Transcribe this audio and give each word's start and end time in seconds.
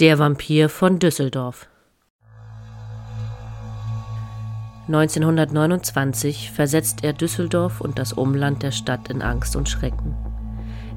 Der 0.00 0.18
Vampir 0.18 0.70
von 0.70 0.98
Düsseldorf 0.98 1.68
1929 4.88 6.52
versetzt 6.52 7.04
er 7.04 7.12
Düsseldorf 7.12 7.82
und 7.82 7.98
das 7.98 8.14
Umland 8.14 8.62
der 8.62 8.70
Stadt 8.70 9.10
in 9.10 9.20
Angst 9.20 9.56
und 9.56 9.68
Schrecken. 9.68 10.14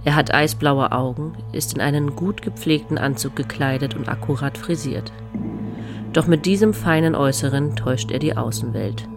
Er 0.06 0.16
hat 0.16 0.34
eisblaue 0.34 0.94
Augen, 0.94 1.34
ist 1.52 1.74
in 1.74 1.82
einen 1.82 2.16
gut 2.16 2.42
gepflegten 2.42 2.98
Anzug 2.98 3.36
gekleidet 3.36 3.94
und 3.94 4.08
akkurat 4.08 4.58
frisiert. 4.58 5.12
Doch 6.14 6.28
mit 6.28 6.46
diesem 6.46 6.74
feinen 6.74 7.14
Äußeren 7.14 7.76
täuscht 7.76 8.10
er 8.10 8.20
die 8.20 8.38
Außenwelt. 8.38 9.10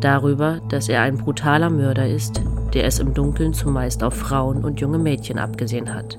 Darüber, 0.00 0.60
dass 0.70 0.88
er 0.88 1.02
ein 1.02 1.18
brutaler 1.18 1.70
Mörder 1.70 2.08
ist, 2.08 2.42
der 2.74 2.84
es 2.84 2.98
im 2.98 3.14
Dunkeln 3.14 3.54
zumeist 3.54 4.02
auf 4.02 4.14
Frauen 4.14 4.64
und 4.64 4.80
junge 4.80 4.98
Mädchen 4.98 5.38
abgesehen 5.38 5.94
hat. 5.94 6.18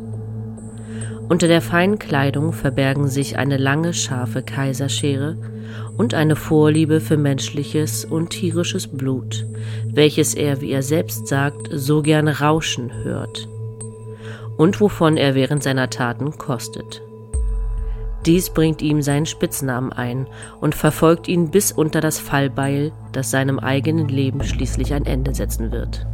Unter 1.30 1.48
der 1.48 1.62
feinen 1.62 2.00
Kleidung 2.00 2.54
verbergen 2.54 3.08
sich 3.08 3.38
eine 3.38 3.58
lange, 3.58 3.94
scharfe 3.94 4.42
Kaiserschere 4.42 5.38
und 5.96 6.16
eine 6.16 6.36
Vorliebe 6.36 7.00
für 7.00 7.18
menschliches 7.18 8.04
und 8.04 8.32
tierisches 8.32 8.88
Blut, 8.88 9.46
welches 9.86 10.34
er, 10.34 10.60
wie 10.60 10.72
er 10.72 10.82
selbst 10.82 11.28
sagt, 11.28 11.70
so 11.72 12.02
gern 12.02 12.28
rauschen 12.28 12.92
hört 13.04 13.48
und 14.58 14.82
wovon 14.82 15.18
er 15.18 15.36
während 15.36 15.62
seiner 15.62 15.92
Taten 15.92 16.38
kostet. 16.40 17.04
Dies 18.26 18.50
bringt 18.50 18.82
ihm 18.82 19.04
seinen 19.04 19.28
Spitznamen 19.28 19.94
ein 19.94 20.26
und 20.60 20.74
verfolgt 20.74 21.28
ihn 21.28 21.52
bis 21.52 21.72
unter 21.72 22.02
das 22.02 22.20
Fallbeil, 22.20 22.92
das 23.12 23.30
seinem 23.30 23.60
eigenen 23.60 24.10
Leben 24.10 24.44
schließlich 24.44 24.96
ein 24.96 25.06
Ende 25.06 25.36
setzen 25.36 25.72
wird. 25.72 26.06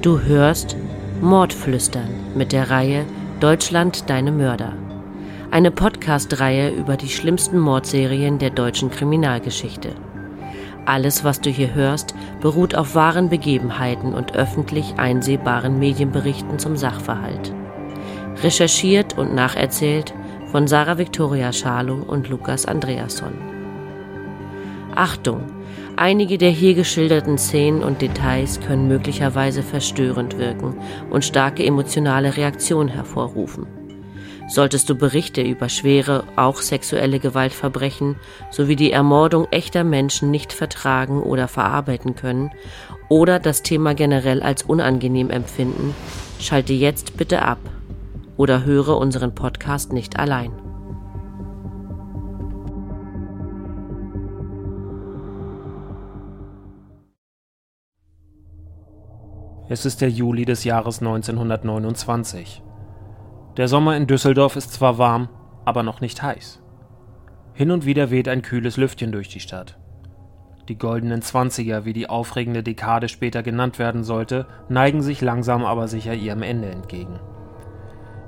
Du 0.00 0.20
hörst 0.20 0.76
Mordflüstern 1.20 2.08
mit 2.36 2.52
der 2.52 2.70
Reihe 2.70 3.04
Deutschland 3.40 4.08
deine 4.08 4.30
Mörder. 4.30 4.74
Eine 5.50 5.72
Podcast-Reihe 5.72 6.70
über 6.70 6.96
die 6.96 7.08
schlimmsten 7.08 7.58
Mordserien 7.58 8.38
der 8.38 8.50
deutschen 8.50 8.92
Kriminalgeschichte. 8.92 9.96
Alles, 10.86 11.24
was 11.24 11.40
du 11.40 11.50
hier 11.50 11.74
hörst, 11.74 12.14
beruht 12.40 12.76
auf 12.76 12.94
wahren 12.94 13.28
Begebenheiten 13.28 14.14
und 14.14 14.36
öffentlich 14.36 14.94
einsehbaren 14.98 15.80
Medienberichten 15.80 16.60
zum 16.60 16.76
Sachverhalt. 16.76 17.52
Recherchiert 18.40 19.18
und 19.18 19.34
nacherzählt 19.34 20.14
von 20.52 20.68
Sarah 20.68 20.98
Victoria 20.98 21.52
Schalow 21.52 22.04
und 22.06 22.28
Lukas 22.28 22.66
Andreasson. 22.66 23.32
Achtung! 24.94 25.57
Einige 26.00 26.38
der 26.38 26.50
hier 26.50 26.74
geschilderten 26.74 27.38
Szenen 27.38 27.82
und 27.82 28.02
Details 28.02 28.60
können 28.60 28.86
möglicherweise 28.86 29.64
verstörend 29.64 30.38
wirken 30.38 30.76
und 31.10 31.24
starke 31.24 31.66
emotionale 31.66 32.36
Reaktionen 32.36 32.88
hervorrufen. 32.88 33.66
Solltest 34.48 34.88
du 34.88 34.94
Berichte 34.94 35.42
über 35.42 35.68
schwere, 35.68 36.22
auch 36.36 36.62
sexuelle 36.62 37.18
Gewaltverbrechen 37.18 38.14
sowie 38.52 38.76
die 38.76 38.92
Ermordung 38.92 39.48
echter 39.50 39.82
Menschen 39.82 40.30
nicht 40.30 40.52
vertragen 40.52 41.20
oder 41.20 41.48
verarbeiten 41.48 42.14
können 42.14 42.52
oder 43.08 43.40
das 43.40 43.64
Thema 43.64 43.96
generell 43.96 44.40
als 44.40 44.62
unangenehm 44.62 45.30
empfinden, 45.30 45.96
schalte 46.38 46.74
jetzt 46.74 47.16
bitte 47.16 47.42
ab 47.42 47.58
oder 48.36 48.64
höre 48.64 48.96
unseren 48.98 49.34
Podcast 49.34 49.92
nicht 49.92 50.16
allein. 50.16 50.67
Es 59.70 59.84
ist 59.84 60.00
der 60.00 60.08
Juli 60.08 60.46
des 60.46 60.64
Jahres 60.64 61.00
1929. 61.00 62.62
Der 63.58 63.68
Sommer 63.68 63.98
in 63.98 64.06
Düsseldorf 64.06 64.56
ist 64.56 64.72
zwar 64.72 64.96
warm, 64.96 65.28
aber 65.66 65.82
noch 65.82 66.00
nicht 66.00 66.22
heiß. 66.22 66.62
Hin 67.52 67.70
und 67.70 67.84
wieder 67.84 68.10
weht 68.10 68.28
ein 68.28 68.40
kühles 68.40 68.78
Lüftchen 68.78 69.12
durch 69.12 69.28
die 69.28 69.40
Stadt. 69.40 69.78
Die 70.68 70.78
goldenen 70.78 71.20
Zwanziger, 71.20 71.84
wie 71.84 71.92
die 71.92 72.08
aufregende 72.08 72.62
Dekade 72.62 73.08
später 73.08 73.42
genannt 73.42 73.78
werden 73.78 74.04
sollte, 74.04 74.46
neigen 74.70 75.02
sich 75.02 75.20
langsam 75.20 75.66
aber 75.66 75.86
sicher 75.86 76.14
ihrem 76.14 76.42
Ende 76.42 76.70
entgegen. 76.70 77.20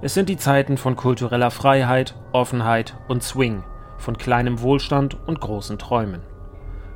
Es 0.03 0.13
sind 0.13 0.29
die 0.29 0.37
Zeiten 0.37 0.77
von 0.77 0.95
kultureller 0.95 1.51
Freiheit, 1.51 2.17
Offenheit 2.33 2.97
und 3.09 3.23
Swing, 3.23 3.63
von 3.97 4.19
kleinem 4.19 4.61
Wohlstand 4.61 5.17
und 5.27 5.41
großen 5.41 5.79
Träumen. 5.79 6.21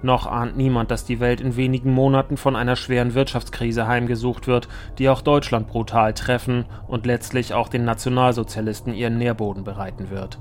Noch 0.05 0.27
ahnt 0.27 0.55
niemand, 0.55 0.91
dass 0.91 1.07
die 1.07 1.19
Welt 1.19 1.41
in 1.41 1.57
wenigen 1.57 1.91
Monaten 1.91 2.37
von 2.37 2.57
einer 2.57 2.77
schweren 2.77 3.15
Wirtschaftskrise 3.15 3.87
heimgesucht 3.87 4.47
wird, 4.47 4.69
die 4.99 5.09
auch 5.09 5.23
Deutschland 5.23 5.67
brutal 5.67 6.13
treffen 6.13 6.67
und 6.87 7.07
letztlich 7.07 7.55
auch 7.55 7.71
den 7.71 7.87
Nationalsozialisten 7.87 8.93
ihren 8.93 9.17
Nährboden 9.17 9.65
bereiten 9.65 10.11
wird. 10.11 10.39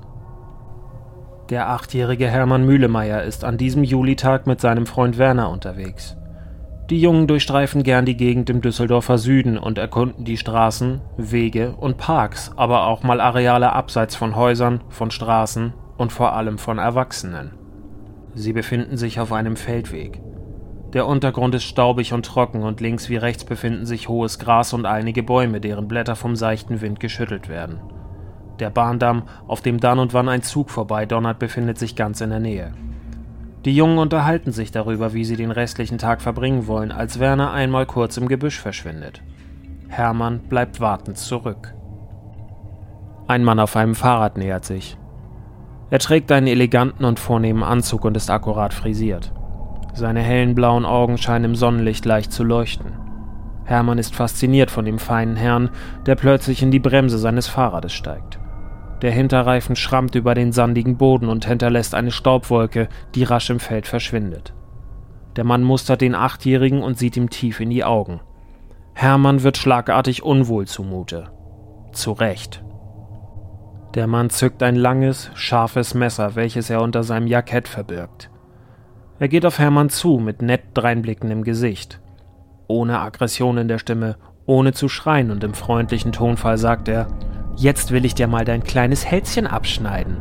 Der 1.48 1.70
achtjährige 1.70 2.28
Hermann 2.28 2.66
Mühlemeier 2.66 3.22
ist 3.22 3.42
an 3.42 3.56
diesem 3.56 3.84
Julitag 3.84 4.46
mit 4.46 4.60
seinem 4.60 4.84
Freund 4.84 5.16
Werner 5.16 5.48
unterwegs. 5.48 6.14
Die 6.90 7.00
Jungen 7.00 7.26
durchstreifen 7.26 7.84
gern 7.84 8.04
die 8.04 8.18
Gegend 8.18 8.50
im 8.50 8.60
Düsseldorfer 8.60 9.16
Süden 9.16 9.56
und 9.56 9.78
erkunden 9.78 10.26
die 10.26 10.36
Straßen, 10.36 11.00
Wege 11.16 11.74
und 11.74 11.96
Parks, 11.96 12.52
aber 12.56 12.86
auch 12.86 13.02
mal 13.02 13.22
Areale 13.22 13.72
abseits 13.72 14.14
von 14.14 14.36
Häusern, 14.36 14.82
von 14.90 15.10
Straßen 15.10 15.72
und 15.96 16.12
vor 16.12 16.34
allem 16.34 16.58
von 16.58 16.76
Erwachsenen. 16.76 17.63
Sie 18.34 18.52
befinden 18.52 18.96
sich 18.96 19.20
auf 19.20 19.32
einem 19.32 19.56
Feldweg. 19.56 20.20
Der 20.92 21.06
Untergrund 21.06 21.54
ist 21.54 21.64
staubig 21.64 22.12
und 22.12 22.24
trocken 22.24 22.62
und 22.62 22.80
links 22.80 23.08
wie 23.08 23.16
rechts 23.16 23.44
befinden 23.44 23.84
sich 23.84 24.08
hohes 24.08 24.38
Gras 24.38 24.72
und 24.72 24.86
einige 24.86 25.22
Bäume, 25.22 25.60
deren 25.60 25.88
Blätter 25.88 26.14
vom 26.14 26.36
seichten 26.36 26.80
Wind 26.80 27.00
geschüttelt 27.00 27.48
werden. 27.48 27.80
Der 28.60 28.70
Bahndamm, 28.70 29.24
auf 29.48 29.60
dem 29.60 29.80
dann 29.80 29.98
und 29.98 30.14
wann 30.14 30.28
ein 30.28 30.42
Zug 30.42 30.70
vorbeidonnert, 30.70 31.40
befindet 31.40 31.78
sich 31.78 31.96
ganz 31.96 32.20
in 32.20 32.30
der 32.30 32.38
Nähe. 32.38 32.72
Die 33.64 33.74
Jungen 33.74 33.98
unterhalten 33.98 34.52
sich 34.52 34.70
darüber, 34.70 35.14
wie 35.14 35.24
sie 35.24 35.36
den 35.36 35.50
restlichen 35.50 35.98
Tag 35.98 36.22
verbringen 36.22 36.66
wollen, 36.66 36.92
als 36.92 37.18
Werner 37.18 37.52
einmal 37.52 37.86
kurz 37.86 38.16
im 38.16 38.28
Gebüsch 38.28 38.60
verschwindet. 38.60 39.22
Hermann 39.88 40.40
bleibt 40.48 40.80
wartend 40.80 41.18
zurück. 41.18 41.74
Ein 43.26 43.42
Mann 43.42 43.58
auf 43.58 43.74
einem 43.74 43.94
Fahrrad 43.94 44.36
nähert 44.36 44.64
sich. 44.64 44.98
Er 45.94 46.00
trägt 46.00 46.32
einen 46.32 46.48
eleganten 46.48 47.04
und 47.04 47.20
vornehmen 47.20 47.62
Anzug 47.62 48.04
und 48.04 48.16
ist 48.16 48.28
akkurat 48.28 48.74
frisiert. 48.74 49.32
Seine 49.92 50.22
hellen 50.22 50.56
blauen 50.56 50.84
Augen 50.84 51.18
scheinen 51.18 51.44
im 51.44 51.54
Sonnenlicht 51.54 52.04
leicht 52.04 52.32
zu 52.32 52.42
leuchten. 52.42 52.94
Hermann 53.64 53.98
ist 53.98 54.12
fasziniert 54.12 54.72
von 54.72 54.84
dem 54.84 54.98
feinen 54.98 55.36
Herrn, 55.36 55.70
der 56.04 56.16
plötzlich 56.16 56.64
in 56.64 56.72
die 56.72 56.80
Bremse 56.80 57.16
seines 57.16 57.46
Fahrrades 57.46 57.92
steigt. 57.92 58.40
Der 59.02 59.12
Hinterreifen 59.12 59.76
schrammt 59.76 60.16
über 60.16 60.34
den 60.34 60.50
sandigen 60.50 60.96
Boden 60.96 61.28
und 61.28 61.46
hinterlässt 61.46 61.94
eine 61.94 62.10
Staubwolke, 62.10 62.88
die 63.14 63.22
rasch 63.22 63.50
im 63.50 63.60
Feld 63.60 63.86
verschwindet. 63.86 64.52
Der 65.36 65.44
Mann 65.44 65.62
mustert 65.62 66.00
den 66.00 66.16
Achtjährigen 66.16 66.82
und 66.82 66.98
sieht 66.98 67.16
ihm 67.16 67.30
tief 67.30 67.60
in 67.60 67.70
die 67.70 67.84
Augen. 67.84 68.18
Hermann 68.94 69.44
wird 69.44 69.58
schlagartig 69.58 70.24
unwohl 70.24 70.66
zumute. 70.66 71.30
Zu 71.92 72.10
Recht. 72.10 72.64
Der 73.94 74.08
Mann 74.08 74.28
zückt 74.28 74.60
ein 74.64 74.74
langes, 74.74 75.30
scharfes 75.34 75.94
Messer, 75.94 76.34
welches 76.34 76.68
er 76.68 76.82
unter 76.82 77.04
seinem 77.04 77.28
Jackett 77.28 77.68
verbirgt. 77.68 78.28
Er 79.20 79.28
geht 79.28 79.46
auf 79.46 79.60
Hermann 79.60 79.88
zu 79.88 80.18
mit 80.18 80.42
nett 80.42 80.62
dreinblickendem 80.74 81.44
Gesicht. 81.44 82.00
Ohne 82.66 82.98
Aggression 82.98 83.56
in 83.56 83.68
der 83.68 83.78
Stimme, 83.78 84.16
ohne 84.46 84.72
zu 84.72 84.88
schreien 84.88 85.30
und 85.30 85.44
im 85.44 85.54
freundlichen 85.54 86.10
Tonfall 86.10 86.58
sagt 86.58 86.88
er: 86.88 87.06
Jetzt 87.54 87.92
will 87.92 88.04
ich 88.04 88.16
dir 88.16 88.26
mal 88.26 88.44
dein 88.44 88.64
kleines 88.64 89.06
Hälschen 89.06 89.46
abschneiden. 89.46 90.16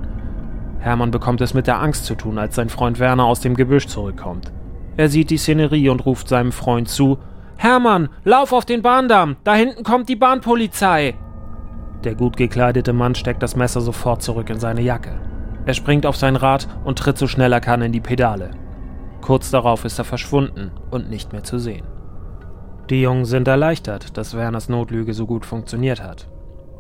Hermann 0.78 1.10
bekommt 1.10 1.42
es 1.42 1.56
mit 1.56 1.66
der 1.66 1.82
Angst 1.82 2.06
zu 2.06 2.14
tun, 2.14 2.38
als 2.38 2.54
sein 2.54 2.70
Freund 2.70 3.00
Werner 3.00 3.26
aus 3.26 3.40
dem 3.40 3.56
Gebüsch 3.56 3.88
zurückkommt. 3.88 4.52
Er 4.98 5.10
sieht 5.10 5.32
die 5.32 5.38
Szenerie 5.38 5.90
und 5.90 6.06
ruft 6.06 6.28
seinem 6.28 6.52
Freund 6.52 6.90
zu: 6.90 7.18
Hermann, 7.58 8.10
lauf 8.24 8.54
auf 8.54 8.66
den 8.66 8.84
Bahndamm! 8.84 9.38
Da 9.44 9.56
hinten 9.56 9.84
kommt 9.84 10.10
die 10.10 10.16
Bahnpolizei! 10.16 11.16
Der 12.04 12.16
gut 12.16 12.36
gekleidete 12.36 12.92
Mann 12.92 13.16
steckt 13.16 13.42
das 13.42 13.56
Messer 13.56 13.80
sofort 13.80 14.22
zurück 14.22 14.50
in 14.50 14.60
seine 14.60 14.82
Jacke. 14.82 15.20
Er 15.66 15.74
springt 15.74 16.06
auf 16.06 16.18
sein 16.18 16.36
Rad 16.36 16.68
und 16.84 17.00
tritt 17.00 17.18
so 17.18 17.28
schnell 17.28 17.54
er 17.54 17.62
kann 17.62 17.82
in 17.82 17.94
die 17.94 18.02
Pedale. 18.02 18.52
Kurz 19.22 19.52
darauf 19.52 19.86
ist 19.86 20.00
er 20.00 20.06
verschwunden 20.06 20.72
und 20.92 21.10
nicht 21.10 21.32
mehr 21.32 21.44
zu 21.44 21.58
sehen. 21.58 21.86
Die 22.90 23.02
Jungen 23.02 23.24
sind 23.24 23.48
erleichtert, 23.48 24.18
dass 24.18 24.36
Werners 24.36 24.68
Notlüge 24.68 25.14
so 25.14 25.26
gut 25.26 25.46
funktioniert 25.46 26.04
hat. 26.04 26.28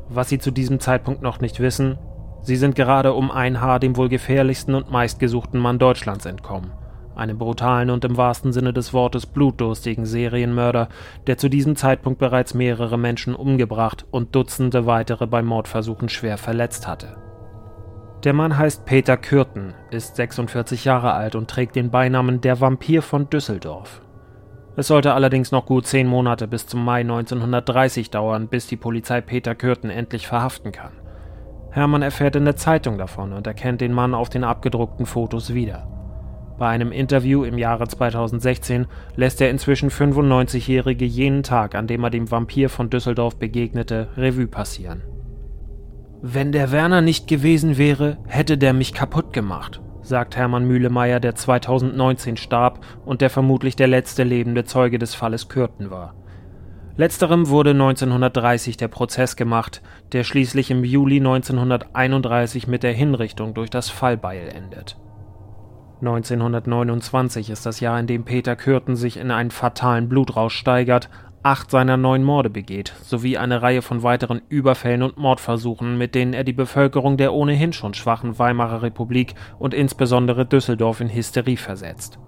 Was 0.09 0.27
sie 0.27 0.39
zu 0.39 0.51
diesem 0.51 0.81
Zeitpunkt 0.81 1.21
noch 1.21 1.39
nicht 1.39 1.61
wissen, 1.61 1.97
sie 2.41 2.57
sind 2.57 2.75
gerade 2.75 3.13
um 3.13 3.31
ein 3.31 3.61
Haar 3.61 3.79
dem 3.79 3.95
wohl 3.95 4.09
gefährlichsten 4.09 4.75
und 4.75 4.91
meistgesuchten 4.91 5.59
Mann 5.59 5.79
Deutschlands 5.79 6.25
entkommen 6.25 6.71
einem 7.15 7.37
brutalen 7.37 7.89
und 7.89 8.05
im 8.05 8.17
wahrsten 8.17 8.53
Sinne 8.53 8.73
des 8.73 8.93
Wortes 8.93 9.25
blutdurstigen 9.25 10.05
Serienmörder, 10.05 10.89
der 11.27 11.37
zu 11.37 11.49
diesem 11.49 11.75
Zeitpunkt 11.75 12.19
bereits 12.19 12.53
mehrere 12.53 12.97
Menschen 12.97 13.35
umgebracht 13.35 14.05
und 14.11 14.35
Dutzende 14.35 14.85
weitere 14.85 15.27
bei 15.27 15.41
Mordversuchen 15.41 16.09
schwer 16.09 16.37
verletzt 16.37 16.87
hatte. 16.87 17.17
Der 18.23 18.33
Mann 18.33 18.57
heißt 18.57 18.85
Peter 18.85 19.17
Kürten, 19.17 19.73
ist 19.91 20.15
46 20.15 20.85
Jahre 20.85 21.13
alt 21.13 21.35
und 21.35 21.49
trägt 21.49 21.75
den 21.75 21.91
Beinamen 21.91 22.39
der 22.39 22.61
Vampir 22.61 23.01
von 23.01 23.29
Düsseldorf. 23.29 24.01
Es 24.75 24.87
sollte 24.87 25.13
allerdings 25.13 25.51
noch 25.51 25.65
gut 25.65 25.85
zehn 25.85 26.07
Monate 26.07 26.47
bis 26.47 26.65
zum 26.65 26.83
Mai 26.83 27.01
1930 27.01 28.09
dauern, 28.09 28.47
bis 28.47 28.65
die 28.65 28.77
Polizei 28.77 29.21
Peter 29.21 29.55
Kürten 29.55 29.89
endlich 29.89 30.25
verhaften 30.25 30.71
kann. 30.71 30.93
Hermann 31.69 32.01
erfährt 32.01 32.35
in 32.35 32.45
der 32.45 32.55
Zeitung 32.55 32.97
davon 32.97 33.33
und 33.33 33.45
erkennt 33.45 33.81
den 33.81 33.93
Mann 33.93 34.15
auf 34.15 34.29
den 34.29 34.43
abgedruckten 34.43 35.05
Fotos 35.05 35.53
wieder. 35.53 35.87
Bei 36.57 36.69
einem 36.69 36.91
Interview 36.91 37.43
im 37.43 37.57
Jahre 37.57 37.87
2016 37.87 38.85
lässt 39.15 39.39
der 39.39 39.49
inzwischen 39.49 39.89
95-Jährige 39.89 41.05
jenen 41.05 41.43
Tag, 41.43 41.73
an 41.75 41.87
dem 41.87 42.03
er 42.03 42.09
dem 42.11 42.29
Vampir 42.29 42.69
von 42.69 42.89
Düsseldorf 42.89 43.37
begegnete, 43.37 44.09
Revue 44.15 44.47
passieren. 44.47 45.01
Wenn 46.21 46.51
der 46.51 46.71
Werner 46.71 47.01
nicht 47.01 47.27
gewesen 47.27 47.77
wäre, 47.77 48.17
hätte 48.27 48.57
der 48.57 48.73
mich 48.73 48.93
kaputt 48.93 49.33
gemacht, 49.33 49.81
sagt 50.01 50.37
Hermann 50.37 50.65
Mühlemeier, 50.65 51.19
der 51.19 51.35
2019 51.35 52.37
starb 52.37 52.85
und 53.03 53.21
der 53.21 53.29
vermutlich 53.29 53.75
der 53.75 53.87
letzte 53.87 54.23
lebende 54.23 54.63
Zeuge 54.63 54.99
des 54.99 55.15
Falles 55.15 55.49
Kürten 55.49 55.91
war. 55.91 56.13
Letzterem 56.95 57.49
wurde 57.49 57.71
1930 57.71 58.77
der 58.77 58.87
Prozess 58.87 59.35
gemacht, 59.35 59.81
der 60.11 60.23
schließlich 60.23 60.69
im 60.69 60.83
Juli 60.83 61.17
1931 61.17 62.67
mit 62.67 62.83
der 62.83 62.93
Hinrichtung 62.93 63.55
durch 63.55 63.71
das 63.71 63.89
Fallbeil 63.89 64.47
endet. 64.47 64.95
1929 66.03 67.49
ist 67.49 67.65
das 67.65 67.79
Jahr, 67.79 67.97
in 67.97 68.07
dem 68.07 68.25
Peter 68.25 68.57
Kürten 68.57 68.97
sich 68.97 69.15
in 69.15 69.31
einen 69.31 69.51
fatalen 69.51 70.09
Blutrausch 70.09 70.53
steigert, 70.53 71.09
acht 71.43 71.71
seiner 71.71 71.95
neun 71.95 72.23
Morde 72.23 72.49
begeht, 72.49 72.93
sowie 73.03 73.37
eine 73.37 73.61
Reihe 73.61 73.81
von 73.81 74.03
weiteren 74.03 74.41
Überfällen 74.49 75.01
und 75.01 75.17
Mordversuchen, 75.17 75.97
mit 75.97 76.13
denen 76.13 76.33
er 76.33 76.43
die 76.43 76.51
Bevölkerung 76.51 77.15
der 77.15 77.33
ohnehin 77.33 77.71
schon 77.71 77.93
schwachen 77.93 78.37
Weimarer 78.37 78.81
Republik 78.81 79.35
und 79.59 79.73
insbesondere 79.73 80.45
Düsseldorf 80.45 80.99
in 80.99 81.07
Hysterie 81.07 81.55
versetzt. 81.57 82.19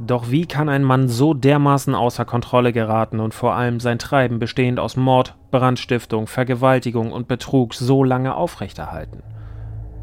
Doch 0.00 0.30
wie 0.30 0.46
kann 0.46 0.68
ein 0.68 0.82
Mann 0.82 1.08
so 1.08 1.32
dermaßen 1.32 1.94
außer 1.94 2.24
Kontrolle 2.24 2.72
geraten 2.72 3.20
und 3.20 3.34
vor 3.34 3.54
allem 3.54 3.78
sein 3.78 4.00
Treiben 4.00 4.40
bestehend 4.40 4.80
aus 4.80 4.96
Mord, 4.96 5.36
Brandstiftung, 5.52 6.26
Vergewaltigung 6.26 7.12
und 7.12 7.28
Betrug 7.28 7.72
so 7.72 8.02
lange 8.02 8.34
aufrechterhalten? 8.34 9.22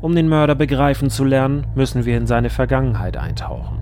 Um 0.04 0.14
den 0.16 0.28
Mörder 0.28 0.54
begreifen 0.54 1.10
zu 1.10 1.24
lernen, 1.24 1.66
müssen 1.76 2.04
wir 2.04 2.18
in 2.18 2.28
seine 2.28 2.50
Vergangenheit 2.50 3.16
eintauchen. 3.16 3.80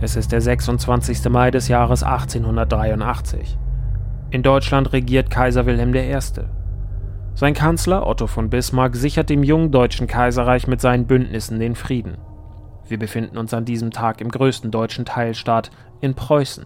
Es 0.00 0.16
ist 0.16 0.32
der 0.32 0.40
26. 0.40 1.28
Mai 1.28 1.52
des 1.52 1.68
Jahres 1.68 2.02
1883. 2.02 3.56
In 4.30 4.42
Deutschland 4.42 4.92
regiert 4.92 5.30
Kaiser 5.30 5.66
Wilhelm 5.66 5.94
I. 5.94 6.18
Sein 7.36 7.54
Kanzler 7.54 8.04
Otto 8.04 8.26
von 8.26 8.50
Bismarck 8.50 8.96
sichert 8.96 9.30
dem 9.30 9.44
jungen 9.44 9.70
deutschen 9.70 10.08
Kaiserreich 10.08 10.66
mit 10.66 10.80
seinen 10.80 11.06
Bündnissen 11.06 11.60
den 11.60 11.76
Frieden. 11.76 12.16
Wir 12.88 12.98
befinden 12.98 13.38
uns 13.38 13.54
an 13.54 13.64
diesem 13.64 13.92
Tag 13.92 14.20
im 14.20 14.30
größten 14.30 14.72
deutschen 14.72 15.04
Teilstaat, 15.04 15.70
in 16.00 16.14
Preußen. 16.14 16.64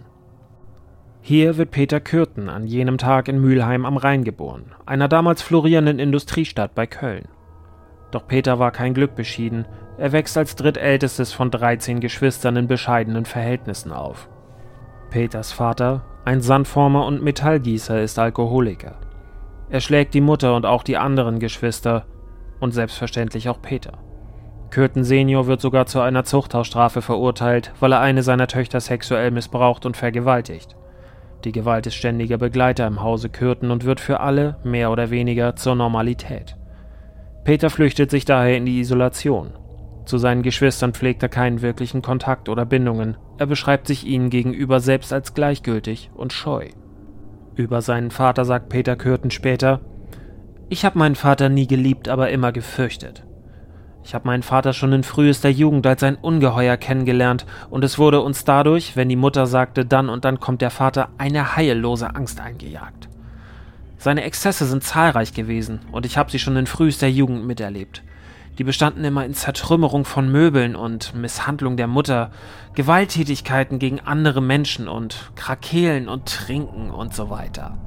Hier 1.21 1.59
wird 1.59 1.71
Peter 1.71 2.01
Kürten 2.01 2.49
an 2.49 2.67
jenem 2.67 2.97
Tag 2.97 3.29
in 3.29 3.43
Mülheim 3.43 3.85
am 3.85 3.99
Rhein 3.99 4.25
geboren, 4.25 4.73
einer 4.87 5.07
damals 5.07 5.43
florierenden 5.43 5.99
Industriestadt 5.99 6.75
bei 6.75 6.87
Köln. 6.87 7.29
Doch 8.11 8.27
Peter 8.27 8.59
war 8.59 8.71
kein 8.71 8.95
Glück 8.95 9.15
beschieden, 9.15 9.67
er 9.99 10.13
wächst 10.13 10.37
als 10.37 10.57
drittältestes 10.57 11.33
von 11.33 11.51
13 11.51 12.01
Geschwistern 12.01 12.57
in 12.57 12.67
bescheidenen 12.67 13.25
Verhältnissen 13.25 13.93
auf. 13.93 14.29
Peters 15.11 15.53
Vater, 15.53 16.05
ein 16.25 16.41
Sandformer 16.41 17.07
und 17.07 17.23
Metallgießer, 17.23 18.03
ist 18.03 18.19
Alkoholiker. 18.19 18.97
Er 19.71 19.81
schlägt 19.81 20.15
die 20.15 20.21
Mutter 20.21 20.55
und 20.55 20.67
auch 20.67 20.83
die 20.83 20.97
anderen 20.97 21.39
Geschwister 21.39 22.05
und 22.61 22.73
selbstverständlich 22.73 23.49
auch 23.49 23.63
Peter. 23.63 23.93
Kürten 24.71 25.05
Senior 25.05 25.47
wird 25.47 25.61
sogar 25.61 25.87
zu 25.87 26.01
einer 26.01 26.25
Zuchthausstrafe 26.25 27.01
verurteilt, 27.01 27.73
weil 27.81 27.93
er 27.93 28.01
eine 28.01 28.23
seiner 28.23 28.47
Töchter 28.47 28.81
sexuell 28.81 29.31
missbraucht 29.31 29.87
und 29.87 29.97
vergewaltigt. 29.97 30.77
Die 31.45 31.53
Gewalt 31.53 31.87
ist 31.87 31.95
ständiger 31.95 32.39
Begleiter 32.39 32.87
im 32.87 33.03
Hause 33.03 33.29
Kürten 33.29 33.71
und 33.71 33.85
wird 33.85 34.01
für 34.01 34.21
alle, 34.21 34.57
mehr 34.65 34.91
oder 34.91 35.11
weniger, 35.11 35.57
zur 35.57 35.77
Normalität. 35.77 36.57
Peter 37.47 37.71
flüchtet 37.71 38.11
sich 38.11 38.25
daher 38.25 38.57
in 38.57 38.67
die 38.67 38.81
Isolation. 38.81 39.53
Zu 40.05 40.19
seinen 40.19 40.43
Geschwistern 40.43 40.95
pflegt 40.95 41.23
er 41.23 41.29
keinen 41.29 41.63
wirklichen 41.63 42.03
Kontakt 42.03 42.49
oder 42.49 42.67
Bindungen. 42.67 43.19
Er 43.39 43.47
beschreibt 43.47 43.87
sich 43.87 44.05
ihnen 44.05 44.31
gegenüber 44.31 44.81
selbst 44.81 45.13
als 45.13 45.33
gleichgültig 45.33 46.11
und 46.13 46.33
scheu. 46.33 46.71
Über 47.55 47.83
seinen 47.83 48.11
Vater 48.11 48.45
sagt 48.45 48.69
Peter 48.69 48.97
Kürten 48.97 49.31
später: 49.31 49.81
Ich 50.69 50.85
habe 50.85 50.99
meinen 50.99 51.15
Vater 51.15 51.49
nie 51.49 51.69
geliebt, 51.69 52.09
aber 52.09 52.31
immer 52.31 52.51
gefürchtet. 52.51 53.25
Ich 54.03 54.13
habe 54.17 54.27
meinen 54.27 54.43
Vater 54.43 54.73
schon 54.73 54.93
in 54.93 55.05
frühester 55.05 55.49
Jugend 55.49 55.87
als 55.87 56.03
ein 56.03 56.17
Ungeheuer 56.17 56.77
kennengelernt, 56.77 57.47
und 57.71 57.85
es 57.85 57.97
wurde 57.97 58.23
uns 58.23 58.45
dadurch, 58.45 58.97
wenn 58.97 59.09
die 59.09 59.15
Mutter 59.15 59.47
sagte, 59.47 59.87
dann 59.87 60.09
und 60.09 60.25
dann 60.25 60.41
kommt 60.41 60.63
der 60.63 60.71
Vater, 60.71 61.11
eine 61.17 61.55
heillose 61.55 62.13
Angst 62.13 62.41
eingejagt. 62.41 63.09
Seine 63.99 64.25
Exzesse 64.25 64.67
sind 64.67 64.85
zahlreich 64.85 65.33
gewesen, 65.33 65.81
und 65.93 66.07
ich 66.07 66.19
habe 66.19 66.31
sie 66.31 66.39
schon 66.39 66.57
in 66.57 66.67
frühester 66.67 67.07
Jugend 67.07 67.47
miterlebt. 67.47 68.03
Die 68.59 68.65
bestanden 68.65 69.05
immer 69.05 69.25
in 69.25 69.35
Zertrümmerung 69.35 70.05
von 70.05 70.31
Möbeln 70.31 70.77
und 70.77 71.15
Misshandlung 71.15 71.77
der 71.77 71.87
Mutter, 71.87 72.31
Gewalttätigkeiten 72.75 73.79
gegen 73.79 74.01
andere 74.01 74.41
Menschen 74.41 74.89
und 74.89 75.33
Krakehlen 75.35 76.09
und 76.09 76.27
Trinken 76.27 76.91
und 76.91 77.15
so 77.15 77.29
weiter. 77.29 77.79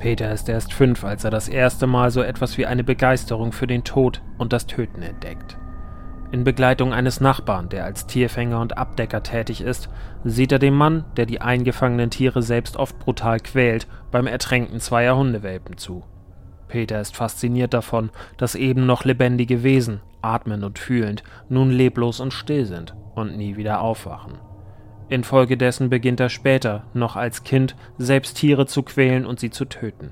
Peter 0.00 0.30
ist 0.32 0.48
erst 0.50 0.74
fünf, 0.74 1.02
als 1.02 1.24
er 1.24 1.30
das 1.30 1.48
erste 1.48 1.86
Mal 1.86 2.10
so 2.10 2.20
etwas 2.20 2.58
wie 2.58 2.66
eine 2.66 2.84
Begeisterung 2.84 3.52
für 3.52 3.66
den 3.66 3.84
Tod 3.84 4.20
und 4.36 4.52
das 4.52 4.66
Töten 4.66 5.00
entdeckt. 5.00 5.56
In 6.34 6.42
Begleitung 6.42 6.92
eines 6.92 7.20
Nachbarn, 7.20 7.68
der 7.68 7.84
als 7.84 8.08
Tierfänger 8.08 8.60
und 8.60 8.76
Abdecker 8.76 9.22
tätig 9.22 9.60
ist, 9.60 9.88
sieht 10.24 10.50
er 10.50 10.58
dem 10.58 10.74
Mann, 10.74 11.04
der 11.16 11.26
die 11.26 11.40
eingefangenen 11.40 12.10
Tiere 12.10 12.42
selbst 12.42 12.76
oft 12.76 12.98
brutal 12.98 13.38
quält, 13.38 13.86
beim 14.10 14.26
Ertränken 14.26 14.80
zweier 14.80 15.16
Hundewelpen 15.16 15.76
zu. 15.76 16.02
Peter 16.66 17.00
ist 17.00 17.14
fasziniert 17.14 17.72
davon, 17.72 18.10
dass 18.36 18.56
eben 18.56 18.84
noch 18.84 19.04
lebendige 19.04 19.62
Wesen, 19.62 20.00
atmend 20.22 20.64
und 20.64 20.80
fühlend, 20.80 21.22
nun 21.48 21.70
leblos 21.70 22.18
und 22.18 22.32
still 22.32 22.66
sind 22.66 22.96
und 23.14 23.36
nie 23.36 23.56
wieder 23.56 23.80
aufwachen. 23.80 24.38
Infolgedessen 25.08 25.88
beginnt 25.88 26.18
er 26.18 26.30
später, 26.30 26.82
noch 26.94 27.14
als 27.14 27.44
Kind, 27.44 27.76
selbst 27.96 28.38
Tiere 28.38 28.66
zu 28.66 28.82
quälen 28.82 29.24
und 29.24 29.38
sie 29.38 29.50
zu 29.50 29.66
töten. 29.66 30.10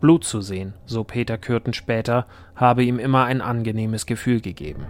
Blut 0.00 0.24
zu 0.24 0.40
sehen, 0.40 0.72
so 0.86 1.04
Peter 1.04 1.36
Kürten 1.36 1.74
später, 1.74 2.26
habe 2.56 2.82
ihm 2.82 2.98
immer 2.98 3.26
ein 3.26 3.42
angenehmes 3.42 4.06
Gefühl 4.06 4.40
gegeben. 4.40 4.86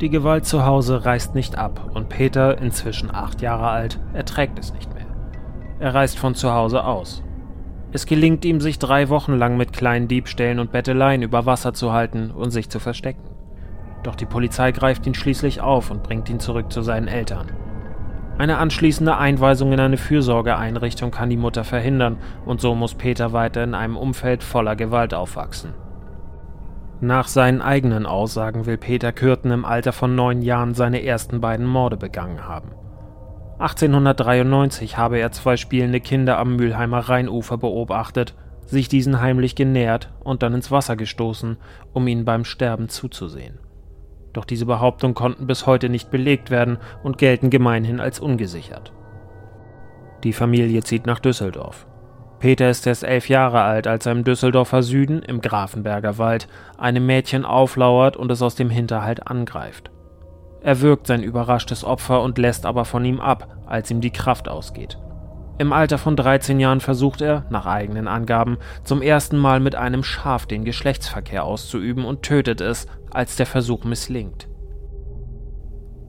Die 0.00 0.10
Gewalt 0.10 0.44
zu 0.44 0.66
Hause 0.66 1.04
reißt 1.04 1.34
nicht 1.34 1.56
ab 1.56 1.90
und 1.94 2.08
Peter, 2.08 2.58
inzwischen 2.58 3.14
acht 3.14 3.42
Jahre 3.42 3.68
alt, 3.68 4.00
erträgt 4.12 4.58
es 4.58 4.74
nicht 4.74 4.92
mehr. 4.92 5.06
Er 5.78 5.94
reist 5.94 6.18
von 6.18 6.34
zu 6.34 6.52
Hause 6.52 6.84
aus, 6.84 7.22
es 7.94 8.06
gelingt 8.06 8.44
ihm, 8.44 8.60
sich 8.60 8.80
drei 8.80 9.08
Wochen 9.08 9.34
lang 9.34 9.56
mit 9.56 9.72
kleinen 9.72 10.08
Diebstählen 10.08 10.58
und 10.58 10.72
Betteleien 10.72 11.22
über 11.22 11.46
Wasser 11.46 11.74
zu 11.74 11.92
halten 11.92 12.32
und 12.32 12.50
sich 12.50 12.68
zu 12.68 12.80
verstecken. 12.80 13.22
Doch 14.02 14.16
die 14.16 14.26
Polizei 14.26 14.72
greift 14.72 15.06
ihn 15.06 15.14
schließlich 15.14 15.60
auf 15.60 15.92
und 15.92 16.02
bringt 16.02 16.28
ihn 16.28 16.40
zurück 16.40 16.72
zu 16.72 16.82
seinen 16.82 17.06
Eltern. 17.06 17.52
Eine 18.36 18.58
anschließende 18.58 19.16
Einweisung 19.16 19.72
in 19.72 19.78
eine 19.78 19.96
Fürsorgeeinrichtung 19.96 21.12
kann 21.12 21.30
die 21.30 21.36
Mutter 21.36 21.62
verhindern 21.62 22.16
und 22.44 22.60
so 22.60 22.74
muss 22.74 22.94
Peter 22.96 23.32
weiter 23.32 23.62
in 23.62 23.74
einem 23.74 23.96
Umfeld 23.96 24.42
voller 24.42 24.74
Gewalt 24.74 25.14
aufwachsen. 25.14 25.72
Nach 27.00 27.26
seinen 27.26 27.60
eigenen 27.60 28.06
Aussagen 28.06 28.66
will 28.66 28.78
Peter 28.78 29.12
Kürten 29.12 29.50
im 29.50 29.64
Alter 29.64 29.92
von 29.92 30.14
neun 30.14 30.42
Jahren 30.42 30.74
seine 30.74 31.04
ersten 31.04 31.40
beiden 31.40 31.66
Morde 31.66 31.96
begangen 31.96 32.46
haben. 32.46 32.70
1893 33.58 34.96
habe 34.96 35.18
er 35.18 35.32
zwei 35.32 35.56
spielende 35.56 36.00
Kinder 36.00 36.38
am 36.38 36.56
Mülheimer 36.56 37.00
Rheinufer 37.00 37.56
beobachtet, 37.56 38.34
sich 38.66 38.88
diesen 38.88 39.20
heimlich 39.20 39.54
genähert 39.54 40.12
und 40.22 40.42
dann 40.42 40.54
ins 40.54 40.70
Wasser 40.70 40.96
gestoßen, 40.96 41.56
um 41.92 42.06
ihnen 42.08 42.24
beim 42.24 42.44
Sterben 42.44 42.88
zuzusehen. 42.88 43.58
Doch 44.32 44.44
diese 44.44 44.66
Behauptungen 44.66 45.14
konnten 45.14 45.46
bis 45.46 45.66
heute 45.66 45.88
nicht 45.88 46.10
belegt 46.10 46.50
werden 46.50 46.78
und 47.02 47.18
gelten 47.18 47.50
gemeinhin 47.50 48.00
als 48.00 48.18
ungesichert. 48.18 48.92
Die 50.24 50.32
Familie 50.32 50.82
zieht 50.82 51.06
nach 51.06 51.20
Düsseldorf. 51.20 51.86
Peter 52.44 52.68
ist 52.68 52.86
erst 52.86 53.04
elf 53.04 53.30
Jahre 53.30 53.62
alt, 53.62 53.86
als 53.86 54.04
er 54.04 54.12
im 54.12 54.22
Düsseldorfer 54.22 54.82
Süden, 54.82 55.22
im 55.22 55.40
Grafenberger 55.40 56.18
Wald, 56.18 56.46
einem 56.76 57.06
Mädchen 57.06 57.46
auflauert 57.46 58.18
und 58.18 58.30
es 58.30 58.42
aus 58.42 58.54
dem 58.54 58.68
Hinterhalt 58.68 59.26
angreift. 59.26 59.90
Er 60.60 60.82
wirkt 60.82 61.06
sein 61.06 61.22
überraschtes 61.22 61.84
Opfer 61.84 62.20
und 62.20 62.36
lässt 62.36 62.66
aber 62.66 62.84
von 62.84 63.02
ihm 63.06 63.18
ab, 63.18 63.56
als 63.64 63.90
ihm 63.90 64.02
die 64.02 64.10
Kraft 64.10 64.50
ausgeht. 64.50 64.98
Im 65.56 65.72
Alter 65.72 65.96
von 65.96 66.16
13 66.16 66.60
Jahren 66.60 66.80
versucht 66.80 67.22
er, 67.22 67.46
nach 67.48 67.64
eigenen 67.64 68.06
Angaben, 68.06 68.58
zum 68.82 69.00
ersten 69.00 69.38
Mal 69.38 69.58
mit 69.58 69.74
einem 69.74 70.04
Schaf 70.04 70.44
den 70.44 70.66
Geschlechtsverkehr 70.66 71.44
auszuüben 71.44 72.04
und 72.04 72.24
tötet 72.24 72.60
es, 72.60 72.86
als 73.10 73.36
der 73.36 73.46
Versuch 73.46 73.84
misslingt. 73.84 74.48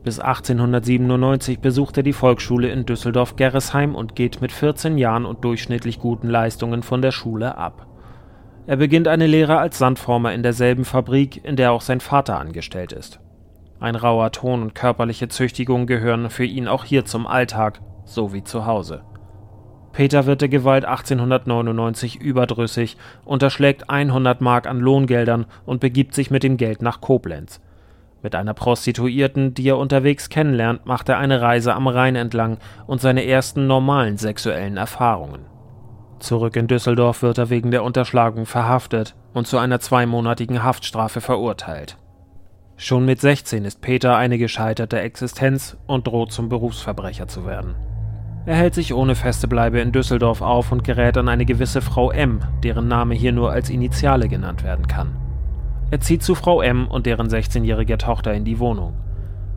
Bis 0.06 0.20
1897 0.20 1.62
besucht 1.62 1.98
er 1.98 2.04
die 2.04 2.14
Volksschule 2.14 2.70
in 2.70 2.86
Düsseldorf-Gerresheim 2.86 3.96
und 3.96 4.16
geht 4.16 4.40
mit 4.40 4.52
14 4.52 5.00
Jahren 5.00 5.26
und 5.26 5.44
durchschnittlich 5.44 5.98
guten 5.98 6.30
Leistungen 6.30 6.84
von 6.84 7.02
der 7.02 7.10
Schule 7.10 7.58
ab. 7.58 7.88
Er 8.68 8.76
beginnt 8.78 9.08
eine 9.08 9.26
Lehre 9.26 9.58
als 9.58 9.80
Sandformer 9.80 10.32
in 10.32 10.44
derselben 10.44 10.86
Fabrik, 10.86 11.44
in 11.44 11.56
der 11.56 11.72
auch 11.72 11.82
sein 11.82 12.02
Vater 12.02 12.40
angestellt 12.40 12.92
ist. 12.92 13.20
Ein 13.80 13.96
rauer 13.96 14.32
Ton 14.32 14.62
und 14.62 14.76
körperliche 14.76 15.28
Züchtigung 15.28 15.88
gehören 15.88 16.30
für 16.30 16.46
ihn 16.46 16.68
auch 16.68 16.84
hier 16.84 17.06
zum 17.06 17.26
Alltag, 17.26 17.82
so 18.06 18.32
wie 18.32 18.44
zu 18.44 18.68
Hause. 18.68 19.02
Peter 19.92 20.28
wird 20.28 20.42
der 20.42 20.50
Gewalt 20.50 20.86
1899 20.86 22.22
überdrüssig, 22.22 22.98
unterschlägt 23.24 23.90
100 23.90 24.40
Mark 24.40 24.68
an 24.68 24.80
Lohngeldern 24.80 25.48
und 25.66 25.80
begibt 25.80 26.14
sich 26.14 26.30
mit 26.30 26.44
dem 26.44 26.58
Geld 26.58 26.84
nach 26.84 27.02
Koblenz. 27.02 27.60
Mit 28.26 28.34
einer 28.34 28.56
Prostituierten, 28.56 29.54
die 29.54 29.70
er 29.70 29.78
unterwegs 29.78 30.30
kennenlernt, 30.30 30.88
macht 30.88 31.10
er 31.10 31.20
eine 31.20 31.42
Reise 31.42 31.76
am 31.76 31.88
Rhein 31.88 32.16
entlang 32.16 32.58
und 32.88 33.00
seine 33.00 33.24
ersten 33.24 33.68
normalen 33.68 34.18
sexuellen 34.18 34.78
Erfahrungen. 34.78 35.42
Zurück 36.18 36.56
in 36.56 36.66
Düsseldorf 36.66 37.22
wird 37.22 37.38
er 37.38 37.52
wegen 37.52 37.70
der 37.70 37.84
Unterschlagung 37.84 38.48
verhaftet 38.48 39.14
und 39.36 39.46
zu 39.46 39.60
einer 39.60 39.80
zweimonatigen 39.80 40.64
Haftstrafe 40.64 41.22
verurteilt. 41.22 42.00
Schon 42.78 43.06
mit 43.06 43.22
16 43.22 43.64
ist 43.64 43.82
Peter 43.82 44.18
eine 44.18 44.40
gescheiterte 44.40 45.00
Existenz 45.00 45.78
und 45.86 46.08
droht 46.08 46.32
zum 46.32 46.50
Berufsverbrecher 46.50 47.28
zu 47.28 47.46
werden. 47.46 47.76
Er 48.48 48.56
hält 48.56 48.74
sich 48.74 48.96
ohne 48.96 49.14
feste 49.14 49.48
Bleibe 49.48 49.82
in 49.82 49.92
Düsseldorf 49.92 50.42
auf 50.42 50.72
und 50.72 50.84
gerät 50.84 51.16
an 51.18 51.30
eine 51.30 51.46
gewisse 51.46 51.82
Frau 51.84 52.10
M, 52.10 52.40
deren 52.64 52.88
Name 52.88 53.14
hier 53.14 53.34
nur 53.34 53.52
als 53.52 53.70
Initiale 53.70 54.28
genannt 54.28 54.64
werden 54.64 54.88
kann. 54.88 55.25
Er 55.92 56.00
zieht 56.00 56.24
zu 56.24 56.34
Frau 56.34 56.62
M 56.62 56.88
und 56.88 57.06
deren 57.06 57.28
16-jähriger 57.28 57.98
Tochter 57.98 58.34
in 58.34 58.44
die 58.44 58.60
Wohnung. 58.60 58.94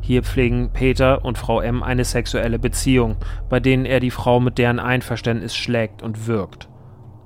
Hier 0.01 0.23
pflegen 0.23 0.71
Peter 0.73 1.25
und 1.25 1.39
Frau 1.39 1.61
M 1.61 1.83
eine 1.83 2.05
sexuelle 2.05 2.59
Beziehung, 2.59 3.17
bei 3.49 3.61
denen 3.61 3.87
er 3.87 4.01
die 4.01 4.11
Frau 4.11 4.39
mit 4.39 4.59
deren 4.59 4.79
Einverständnis 4.79 5.57
schlägt 5.57 6.03
und 6.03 6.27
wirkt. 6.27 6.69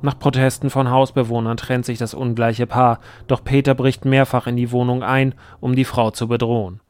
Nach 0.03 0.19
Protesten 0.19 0.71
von 0.71 0.91
Hausbewohnern 0.91 1.57
trennt 1.57 1.85
sich 1.85 1.99
das 1.99 2.15
ungleiche 2.15 2.67
Paar, 2.67 3.01
doch 3.27 3.45
Peter 3.45 3.75
bricht 3.75 4.05
mehrfach 4.05 4.47
in 4.47 4.57
die 4.57 4.73
Wohnung 4.73 5.03
ein, 5.03 5.35
um 5.61 5.77
die 5.77 5.85
Frau 5.85 6.11
zu 6.11 6.27
bedrohen. 6.29 6.81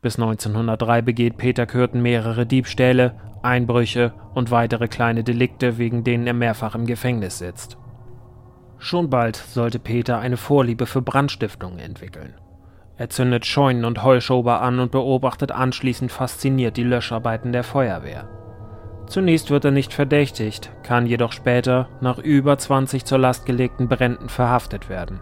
Bis 0.00 0.16
1903 0.16 1.02
begeht 1.02 1.36
Peter 1.38 1.66
Kürten 1.66 2.02
mehrere 2.02 2.46
Diebstähle, 2.46 3.14
Einbrüche 3.42 4.12
und 4.34 4.50
weitere 4.50 4.88
kleine 4.88 5.24
Delikte, 5.24 5.78
wegen 5.78 6.04
denen 6.04 6.26
er 6.26 6.34
mehrfach 6.34 6.74
im 6.74 6.86
Gefängnis 6.86 7.38
sitzt. 7.38 7.78
Schon 8.78 9.10
bald 9.10 9.36
sollte 9.36 9.78
Peter 9.78 10.18
eine 10.18 10.36
Vorliebe 10.36 10.86
für 10.86 11.02
Brandstiftungen 11.02 11.78
entwickeln. 11.78 12.34
Er 12.96 13.10
zündet 13.10 13.44
Scheunen 13.44 13.84
und 13.84 14.04
Heuschober 14.04 14.60
an 14.60 14.78
und 14.78 14.92
beobachtet 14.92 15.50
anschließend 15.50 16.12
fasziniert 16.12 16.76
die 16.76 16.84
Löscharbeiten 16.84 17.52
der 17.52 17.64
Feuerwehr. 17.64 18.28
Zunächst 19.06 19.50
wird 19.50 19.64
er 19.64 19.70
nicht 19.70 19.92
verdächtigt, 19.92 20.70
kann 20.82 21.06
jedoch 21.06 21.32
später 21.32 21.88
nach 22.00 22.18
über 22.18 22.56
20 22.56 23.04
zur 23.04 23.18
Last 23.18 23.46
gelegten 23.46 23.88
Bränden 23.88 24.28
verhaftet 24.28 24.88
werden. 24.88 25.20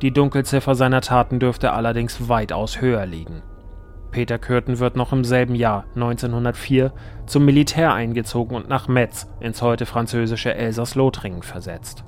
Die 0.00 0.10
Dunkelziffer 0.10 0.74
seiner 0.74 1.00
Taten 1.00 1.38
dürfte 1.38 1.72
allerdings 1.72 2.28
weitaus 2.28 2.80
höher 2.80 3.06
liegen. 3.06 3.42
Peter 4.10 4.38
Kürten 4.38 4.78
wird 4.78 4.96
noch 4.96 5.12
im 5.12 5.24
selben 5.24 5.54
Jahr 5.54 5.84
1904 5.94 6.92
zum 7.26 7.44
Militär 7.44 7.94
eingezogen 7.94 8.56
und 8.56 8.68
nach 8.68 8.88
Metz 8.88 9.28
ins 9.40 9.62
heute 9.62 9.86
französische 9.86 10.54
Elsass-Lothringen 10.54 11.42
versetzt. 11.42 12.04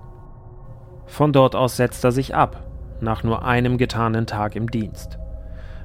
Von 1.07 1.33
dort 1.33 1.55
aus 1.55 1.77
setzt 1.77 2.05
er 2.05 2.13
sich 2.13 2.35
ab, 2.35 2.65
nach 3.01 3.23
nur 3.23 3.45
einem 3.45 3.79
getanen 3.79 4.27
Tag 4.27 4.57
im 4.57 4.71
Dienst. 4.71 5.19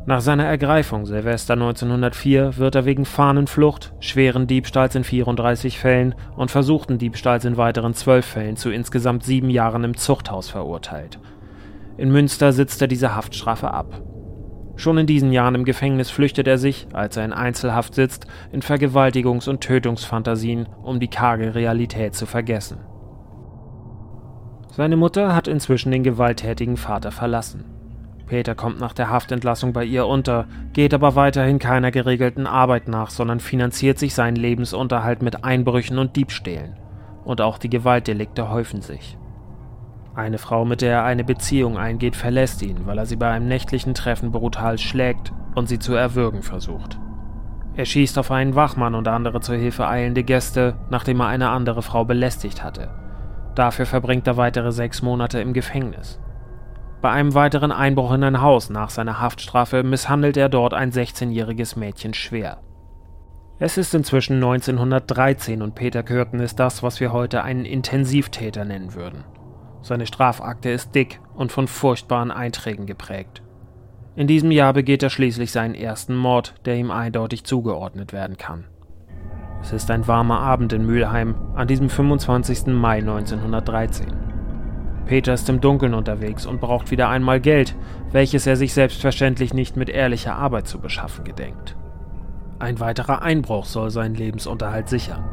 Nach 0.06 0.22
seiner 0.22 0.46
Ergreifung 0.46 1.06
Silvester 1.06 1.54
1904 1.54 2.58
wird 2.58 2.76
er 2.76 2.86
wegen 2.86 3.06
Fahnenflucht, 3.06 3.94
schweren 4.00 4.48
Diebstahls 4.48 4.96
in 4.96 5.04
34 5.04 5.78
Fällen 5.78 6.16
und 6.36 6.50
versuchten 6.50 6.98
Diebstahls 6.98 7.46
in 7.46 7.58
weiteren 7.58 7.94
12 7.94 8.26
Fällen 8.26 8.56
zu 8.56 8.72
insgesamt 8.72 9.24
sieben 9.24 9.50
Jahren 9.50 9.84
im 9.84 9.98
Zuchthaus 9.98 10.50
verurteilt. 10.50 11.20
In 11.98 12.12
Münster 12.12 12.54
sitzt 12.54 12.82
er 12.82 12.88
diese 12.88 13.14
Haftstrafe 13.14 13.72
ab. 13.72 14.02
Schon 14.78 14.98
in 14.98 15.06
diesen 15.06 15.34
Jahren 15.34 15.56
im 15.56 15.66
Gefängnis 15.66 16.10
flüchtet 16.10 16.48
er 16.48 16.58
sich, 16.58 16.88
als 16.94 17.18
er 17.18 17.26
in 17.26 17.34
Einzelhaft 17.34 17.94
sitzt, 17.94 18.26
in 18.54 18.62
Vergewaltigungs- 18.62 19.50
und 19.50 19.60
Tötungsfantasien, 19.60 20.70
um 20.82 21.02
die 21.02 21.10
karge 21.10 21.54
Realität 21.54 22.16
zu 22.16 22.26
vergessen. 22.26 22.78
Seine 24.80 24.96
Mutter 24.96 25.36
hat 25.36 25.50
inzwischen 25.50 25.92
den 25.92 26.04
gewalttätigen 26.04 26.78
Vater 26.78 27.12
verlassen. 27.12 27.66
Peter 28.28 28.56
kommt 28.56 28.80
nach 28.80 28.94
der 28.94 29.10
Haftentlassung 29.10 29.74
bei 29.74 29.84
ihr 29.84 30.08
unter, 30.08 30.48
geht 30.72 30.94
aber 30.94 31.16
weiterhin 31.16 31.60
keiner 31.60 31.92
geregelten 31.92 32.48
Arbeit 32.48 32.88
nach, 32.88 33.10
sondern 33.10 33.42
finanziert 33.42 34.00
sich 34.00 34.16
seinen 34.16 34.38
Lebensunterhalt 34.38 35.22
mit 35.22 35.44
Einbrüchen 35.44 35.98
und 35.98 36.16
Diebstählen. 36.16 36.78
Und 37.26 37.42
auch 37.42 37.58
die 37.58 37.70
Gewaltdelikte 37.70 38.50
häufen 38.50 38.82
sich. 38.82 39.18
Eine 40.16 40.38
Frau, 40.38 40.64
mit 40.64 40.80
der 40.80 40.94
er 40.94 41.04
eine 41.04 41.26
Beziehung 41.26 41.78
eingeht, 41.78 42.16
verlässt 42.16 42.62
ihn, 42.62 42.86
weil 42.86 43.00
er 43.00 43.06
sie 43.06 43.18
bei 43.18 43.30
einem 43.30 43.50
nächtlichen 43.50 43.96
Treffen 43.96 44.32
brutal 44.32 44.78
schlägt 44.78 45.34
und 45.56 45.68
sie 45.68 45.80
zu 45.80 45.94
erwürgen 45.94 46.42
versucht. 46.42 46.98
Er 47.76 47.84
schießt 47.84 48.18
auf 48.18 48.32
einen 48.32 48.56
Wachmann 48.56 48.96
und 48.96 49.10
andere 49.10 49.42
zur 49.42 49.56
Hilfe 49.58 49.90
eilende 49.90 50.24
Gäste, 50.24 50.76
nachdem 50.90 51.20
er 51.20 51.28
eine 51.28 51.50
andere 51.50 51.82
Frau 51.82 52.06
belästigt 52.06 52.64
hatte. 52.64 53.09
Dafür 53.60 53.86
verbringt 53.86 54.26
er 54.26 54.38
weitere 54.38 54.72
sechs 54.72 55.02
Monate 55.02 55.42
im 55.42 55.52
Gefängnis. 55.52 56.18
Bei 57.02 57.12
einem 57.12 57.34
weiteren 57.34 57.74
Einbruch 57.74 58.14
in 58.14 58.24
ein 58.24 58.40
Haus 58.40 58.70
nach 58.70 58.90
seiner 58.90 59.20
Haftstrafe 59.20 59.84
misshandelt 59.84 60.38
er 60.38 60.48
dort 60.48 60.74
ein 60.74 60.94
16-jähriges 60.94 61.78
Mädchen 61.78 62.14
schwer. 62.14 62.62
Es 63.60 63.78
ist 63.78 63.94
inzwischen 63.94 64.36
1913 64.38 65.62
und 65.62 65.76
Peter 65.76 66.04
Kürten 66.04 66.40
ist 66.40 66.58
das, 66.58 66.84
was 66.84 67.02
wir 67.02 67.12
heute 67.12 67.44
einen 67.44 67.66
Intensivtäter 67.66 68.64
nennen 68.64 68.94
würden. 68.94 69.26
Seine 69.82 70.08
Strafakte 70.08 70.70
ist 70.70 70.96
dick 70.96 71.20
und 71.36 71.52
von 71.52 71.68
furchtbaren 71.68 72.32
Einträgen 72.32 72.86
geprägt. 72.86 73.42
In 74.16 74.28
diesem 74.28 74.52
Jahr 74.52 74.72
begeht 74.72 75.04
er 75.04 75.10
schließlich 75.10 75.52
seinen 75.52 75.76
ersten 75.76 76.16
Mord, 76.16 76.54
der 76.64 76.78
ihm 76.78 76.92
eindeutig 76.92 77.44
zugeordnet 77.44 78.14
werden 78.14 78.38
kann. 78.38 78.68
Es 79.62 79.74
ist 79.74 79.92
ein 79.92 80.08
warmer 80.08 80.40
Abend 80.40 80.74
in 80.74 80.86
Mülheim 80.86 81.36
an 81.54 81.68
diesem 81.68 81.90
25. 81.90 82.68
Mai 82.68 83.00
1913. 83.00 84.08
Peter 85.06 85.34
ist 85.34 85.50
im 85.50 85.60
Dunkeln 85.60 85.94
unterwegs 85.94 86.46
und 86.46 86.62
braucht 86.62 86.92
wieder 86.92 87.10
einmal 87.10 87.42
Geld, 87.42 87.76
welches 88.12 88.48
er 88.48 88.56
sich 88.56 88.74
selbstverständlich 88.74 89.54
nicht 89.54 89.76
mit 89.76 89.90
ehrlicher 89.90 90.36
Arbeit 90.36 90.68
zu 90.68 90.80
beschaffen 90.80 91.24
gedenkt. 91.24 91.76
Ein 92.60 92.80
weiterer 92.80 93.22
Einbruch 93.22 93.66
soll 93.66 93.90
seinen 93.90 94.16
Lebensunterhalt 94.16 94.88
sichern. 94.88 95.24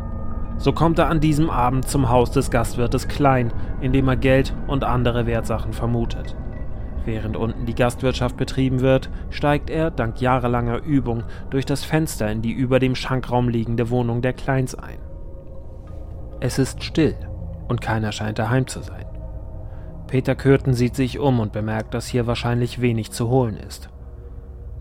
So 0.58 0.72
kommt 0.72 0.98
er 0.98 1.08
an 1.08 1.20
diesem 1.20 1.50
Abend 1.50 1.86
zum 1.86 2.08
Haus 2.08 2.30
des 2.30 2.50
Gastwirtes 2.50 3.08
Klein, 3.08 3.52
in 3.80 3.92
dem 3.92 4.08
er 4.08 4.16
Geld 4.16 4.54
und 4.66 4.84
andere 4.84 5.26
Wertsachen 5.26 5.72
vermutet. 5.72 6.34
Während 7.06 7.36
unten 7.36 7.66
die 7.66 7.74
Gastwirtschaft 7.74 8.36
betrieben 8.36 8.80
wird, 8.80 9.10
steigt 9.30 9.70
er, 9.70 9.92
dank 9.92 10.20
jahrelanger 10.20 10.82
Übung, 10.82 11.22
durch 11.50 11.64
das 11.64 11.84
Fenster 11.84 12.28
in 12.30 12.42
die 12.42 12.50
über 12.50 12.80
dem 12.80 12.96
Schankraum 12.96 13.48
liegende 13.48 13.90
Wohnung 13.90 14.22
der 14.22 14.32
Kleins 14.32 14.74
ein. 14.74 14.98
Es 16.40 16.58
ist 16.58 16.82
still 16.82 17.14
und 17.68 17.80
keiner 17.80 18.10
scheint 18.10 18.40
daheim 18.40 18.66
zu 18.66 18.82
sein. 18.82 19.06
Peter 20.08 20.34
Kürten 20.34 20.74
sieht 20.74 20.96
sich 20.96 21.20
um 21.20 21.38
und 21.38 21.52
bemerkt, 21.52 21.94
dass 21.94 22.08
hier 22.08 22.26
wahrscheinlich 22.26 22.80
wenig 22.80 23.12
zu 23.12 23.28
holen 23.28 23.56
ist. 23.56 23.88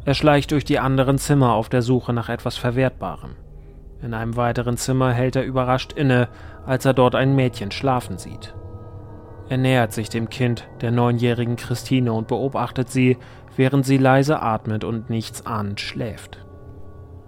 Er 0.04 0.16
schleicht 0.16 0.52
durch 0.52 0.66
die 0.66 0.80
anderen 0.80 1.20
Zimmer 1.20 1.54
auf 1.54 1.70
der 1.70 1.84
Suche 1.84 2.12
nach 2.12 2.30
etwas 2.30 2.58
Verwertbarem. 2.58 3.36
In 4.02 4.16
einem 4.16 4.36
weiteren 4.36 4.78
Zimmer 4.78 5.14
hält 5.14 5.36
er 5.36 5.44
überrascht 5.44 5.94
inne, 5.94 6.28
als 6.66 6.86
er 6.86 6.94
dort 6.94 7.14
ein 7.14 7.36
Mädchen 7.36 7.72
schlafen 7.72 8.18
sieht. 8.18 8.56
Er 9.48 9.58
nähert 9.58 9.94
sich 9.94 10.10
dem 10.10 10.30
Kind, 10.30 10.68
der 10.82 10.92
neunjährigen 10.92 11.56
Christine, 11.56 12.14
und 12.14 12.28
beobachtet 12.28 12.90
sie, 12.90 13.18
während 13.56 13.86
sie 13.86 13.98
leise 13.98 14.42
atmet 14.42 14.84
und 14.84 15.10
nichts 15.10 15.46
ahnend 15.46 15.80
schläft. 15.80 16.46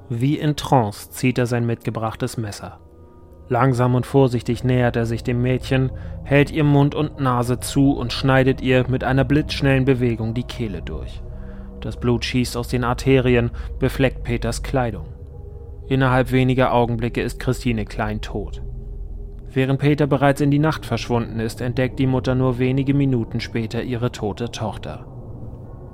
Wie 0.09 0.37
in 0.37 0.55
Trance 0.55 1.11
zieht 1.11 1.37
er 1.37 1.45
sein 1.45 1.65
mitgebrachtes 1.65 2.37
Messer. 2.37 2.79
Langsam 3.49 3.95
und 3.95 4.05
vorsichtig 4.05 4.63
nähert 4.63 4.95
er 4.95 5.05
sich 5.05 5.23
dem 5.23 5.41
Mädchen, 5.41 5.91
hält 6.23 6.51
ihr 6.51 6.63
Mund 6.63 6.95
und 6.95 7.19
Nase 7.19 7.59
zu 7.59 7.91
und 7.91 8.11
schneidet 8.11 8.61
ihr 8.61 8.85
mit 8.89 9.03
einer 9.03 9.23
blitzschnellen 9.23 9.85
Bewegung 9.85 10.33
die 10.33 10.43
Kehle 10.43 10.81
durch. 10.81 11.21
Das 11.79 11.97
Blut 11.97 12.25
schießt 12.25 12.57
aus 12.57 12.67
den 12.67 12.83
Arterien, 12.83 13.51
befleckt 13.79 14.23
Peters 14.23 14.63
Kleidung. 14.63 15.05
Innerhalb 15.87 16.31
weniger 16.31 16.73
Augenblicke 16.73 17.21
ist 17.21 17.39
Christine 17.39 17.85
Klein 17.85 18.19
tot. 18.19 18.61
Während 19.53 19.79
Peter 19.79 20.07
bereits 20.07 20.41
in 20.41 20.51
die 20.51 20.59
Nacht 20.59 20.85
verschwunden 20.85 21.39
ist, 21.39 21.61
entdeckt 21.61 21.99
die 21.99 22.07
Mutter 22.07 22.35
nur 22.35 22.59
wenige 22.59 22.93
Minuten 22.93 23.39
später 23.39 23.81
ihre 23.81 24.11
tote 24.11 24.51
Tochter. 24.51 25.05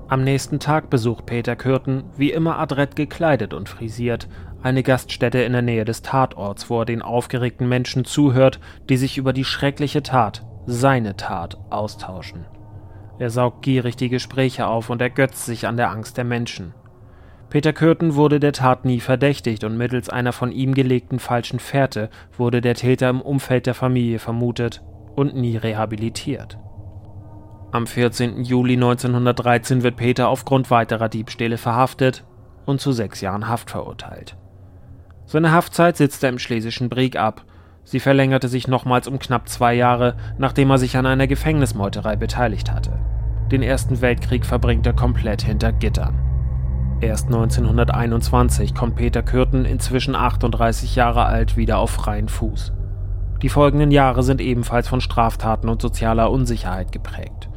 Am 0.07 0.23
nächsten 0.23 0.59
Tag 0.59 0.89
besucht 0.89 1.25
Peter 1.25 1.55
Kürten, 1.55 2.03
wie 2.17 2.31
immer 2.31 2.59
adrett 2.59 2.95
gekleidet 2.95 3.53
und 3.53 3.69
frisiert, 3.69 4.27
eine 4.61 4.83
Gaststätte 4.83 5.39
in 5.39 5.53
der 5.53 5.61
Nähe 5.61 5.85
des 5.85 6.01
Tatorts, 6.01 6.69
wo 6.69 6.81
er 6.81 6.85
den 6.85 7.01
aufgeregten 7.01 7.67
Menschen 7.67 8.05
zuhört, 8.05 8.59
die 8.89 8.97
sich 8.97 9.17
über 9.17 9.33
die 9.33 9.43
schreckliche 9.43 10.03
Tat, 10.03 10.45
seine 10.65 11.15
Tat, 11.15 11.57
austauschen. 11.69 12.45
Er 13.19 13.29
saugt 13.29 13.61
gierig 13.61 13.95
die 13.95 14.09
Gespräche 14.09 14.67
auf 14.67 14.89
und 14.89 15.01
ergötzt 15.01 15.45
sich 15.45 15.67
an 15.67 15.77
der 15.77 15.89
Angst 15.89 16.17
der 16.17 16.25
Menschen. 16.25 16.73
Peter 17.53 17.71
Kürten 17.71 18.15
wurde 18.15 18.39
der 18.39 18.51
Tat 18.51 18.83
nie 18.83 18.99
verdächtigt 18.99 19.63
und 19.63 19.77
mittels 19.77 20.09
einer 20.09 20.33
von 20.33 20.51
ihm 20.51 20.73
gelegten 20.73 21.19
falschen 21.19 21.59
Fährte 21.59 22.09
wurde 22.35 22.61
der 22.61 22.73
Täter 22.73 23.11
im 23.11 23.21
Umfeld 23.21 23.67
der 23.67 23.75
Familie 23.75 24.17
vermutet 24.17 24.81
und 25.15 25.35
nie 25.35 25.55
rehabilitiert. 25.55 26.57
Am 27.71 27.85
14. 27.85 28.43
Juli 28.43 28.73
1913 28.73 29.83
wird 29.83 29.97
Peter 29.97 30.29
aufgrund 30.29 30.71
weiterer 30.71 31.09
Diebstähle 31.09 31.59
verhaftet, 31.59 32.23
und 32.65 32.81
zu 32.81 32.91
sechs 32.91 33.21
Jahren 33.21 33.47
Haft 33.47 33.69
verurteilt. 33.69 34.35
Seine 35.27 35.51
Haftzeit 35.51 35.95
sitzt 35.95 36.23
er 36.23 36.29
im 36.29 36.39
schlesischen 36.39 36.89
Brieg 36.89 37.17
ab. 37.17 37.45
Sie 37.83 37.99
verlängerte 37.99 38.47
sich 38.47 38.67
nochmals 38.67 39.07
um 39.07 39.19
knapp 39.19 39.47
zwei 39.47 39.75
Jahre, 39.75 40.15
nachdem 40.39 40.71
er 40.71 40.79
sich 40.79 40.97
an 40.97 41.05
einer 41.05 41.27
Gefängnismeuterei 41.27 42.15
beteiligt 42.15 42.71
hatte. 42.71 42.97
Den 43.51 43.61
Ersten 43.61 44.01
Weltkrieg 44.01 44.43
verbringt 44.43 44.87
er 44.87 44.93
komplett 44.93 45.43
hinter 45.43 45.71
Gittern. 45.71 46.32
Erst 47.03 47.25
1921 47.25 48.73
kommt 48.73 48.95
Peter 48.95 49.21
Kürten, 49.21 49.65
inzwischen 49.65 50.15
38 50.15 50.95
Jahre 50.95 51.25
alt, 51.25 51.57
wieder 51.57 51.79
auf 51.79 51.89
freien 51.91 52.29
Fuß. 52.29 52.71
Die 53.41 53.49
folgenden 53.49 53.91
Jahre 53.91 54.23
sind 54.23 54.39
ebenfalls 54.39 54.87
von 54.87 55.01
Straftaten 55.01 55.67
und 55.67 55.81
sozialer 55.81 56.31
Unsicherheit 56.31 56.93
geprägt. 56.93 57.49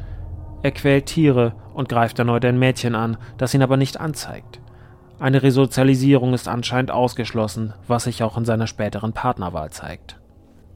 Er 0.63 0.71
quält 0.71 1.05
Tiere 1.05 1.53
und 1.73 1.87
greift 1.87 2.19
erneut 2.19 2.43
ein 2.43 2.59
Mädchen 2.59 2.93
an, 2.93 3.15
das 3.37 3.53
ihn 3.53 3.63
aber 3.63 3.77
nicht 3.77 4.01
anzeigt. 4.01 4.59
Eine 5.17 5.41
Resozialisierung 5.41 6.33
ist 6.33 6.49
anscheinend 6.49 6.91
ausgeschlossen, 6.91 7.73
was 7.87 8.03
sich 8.03 8.23
auch 8.23 8.37
in 8.37 8.43
seiner 8.43 8.67
späteren 8.67 9.13
Partnerwahl 9.13 9.69
zeigt. 9.69 10.19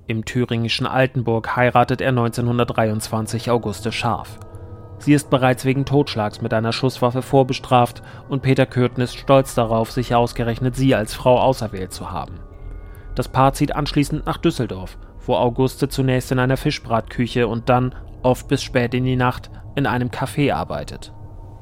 Im 0.07 0.23
thüringischen 0.23 0.87
Altenburg 0.87 1.57
heiratet 1.57 1.99
er 1.99 2.09
1923 2.09 3.51
Auguste 3.51 3.91
Scharf. 3.91 4.39
Sie 5.01 5.13
ist 5.13 5.31
bereits 5.31 5.65
wegen 5.65 5.83
Totschlags 5.83 6.43
mit 6.43 6.53
einer 6.53 6.71
Schusswaffe 6.71 7.23
vorbestraft 7.23 8.03
und 8.29 8.43
Peter 8.43 8.67
Kürten 8.67 9.01
ist 9.01 9.17
stolz 9.17 9.55
darauf, 9.55 9.91
sich 9.91 10.13
ausgerechnet 10.13 10.75
sie 10.75 10.93
als 10.93 11.15
Frau 11.15 11.39
auserwählt 11.39 11.91
zu 11.91 12.11
haben. 12.11 12.39
Das 13.15 13.27
Paar 13.27 13.53
zieht 13.53 13.75
anschließend 13.75 14.27
nach 14.27 14.37
Düsseldorf, 14.37 14.99
wo 15.25 15.35
Auguste 15.35 15.89
zunächst 15.89 16.31
in 16.31 16.37
einer 16.37 16.55
Fischbratküche 16.55 17.47
und 17.47 17.67
dann, 17.67 17.95
oft 18.21 18.47
bis 18.47 18.61
spät 18.61 18.93
in 18.93 19.03
die 19.03 19.15
Nacht, 19.15 19.49
in 19.75 19.87
einem 19.87 20.09
Café 20.09 20.53
arbeitet. 20.53 21.11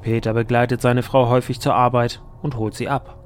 Peter 0.02 0.34
begleitet 0.34 0.82
seine 0.82 1.02
Frau 1.02 1.30
häufig 1.30 1.60
zur 1.60 1.74
Arbeit 1.74 2.22
und 2.42 2.58
holt 2.58 2.74
sie 2.74 2.90
ab. 2.90 3.16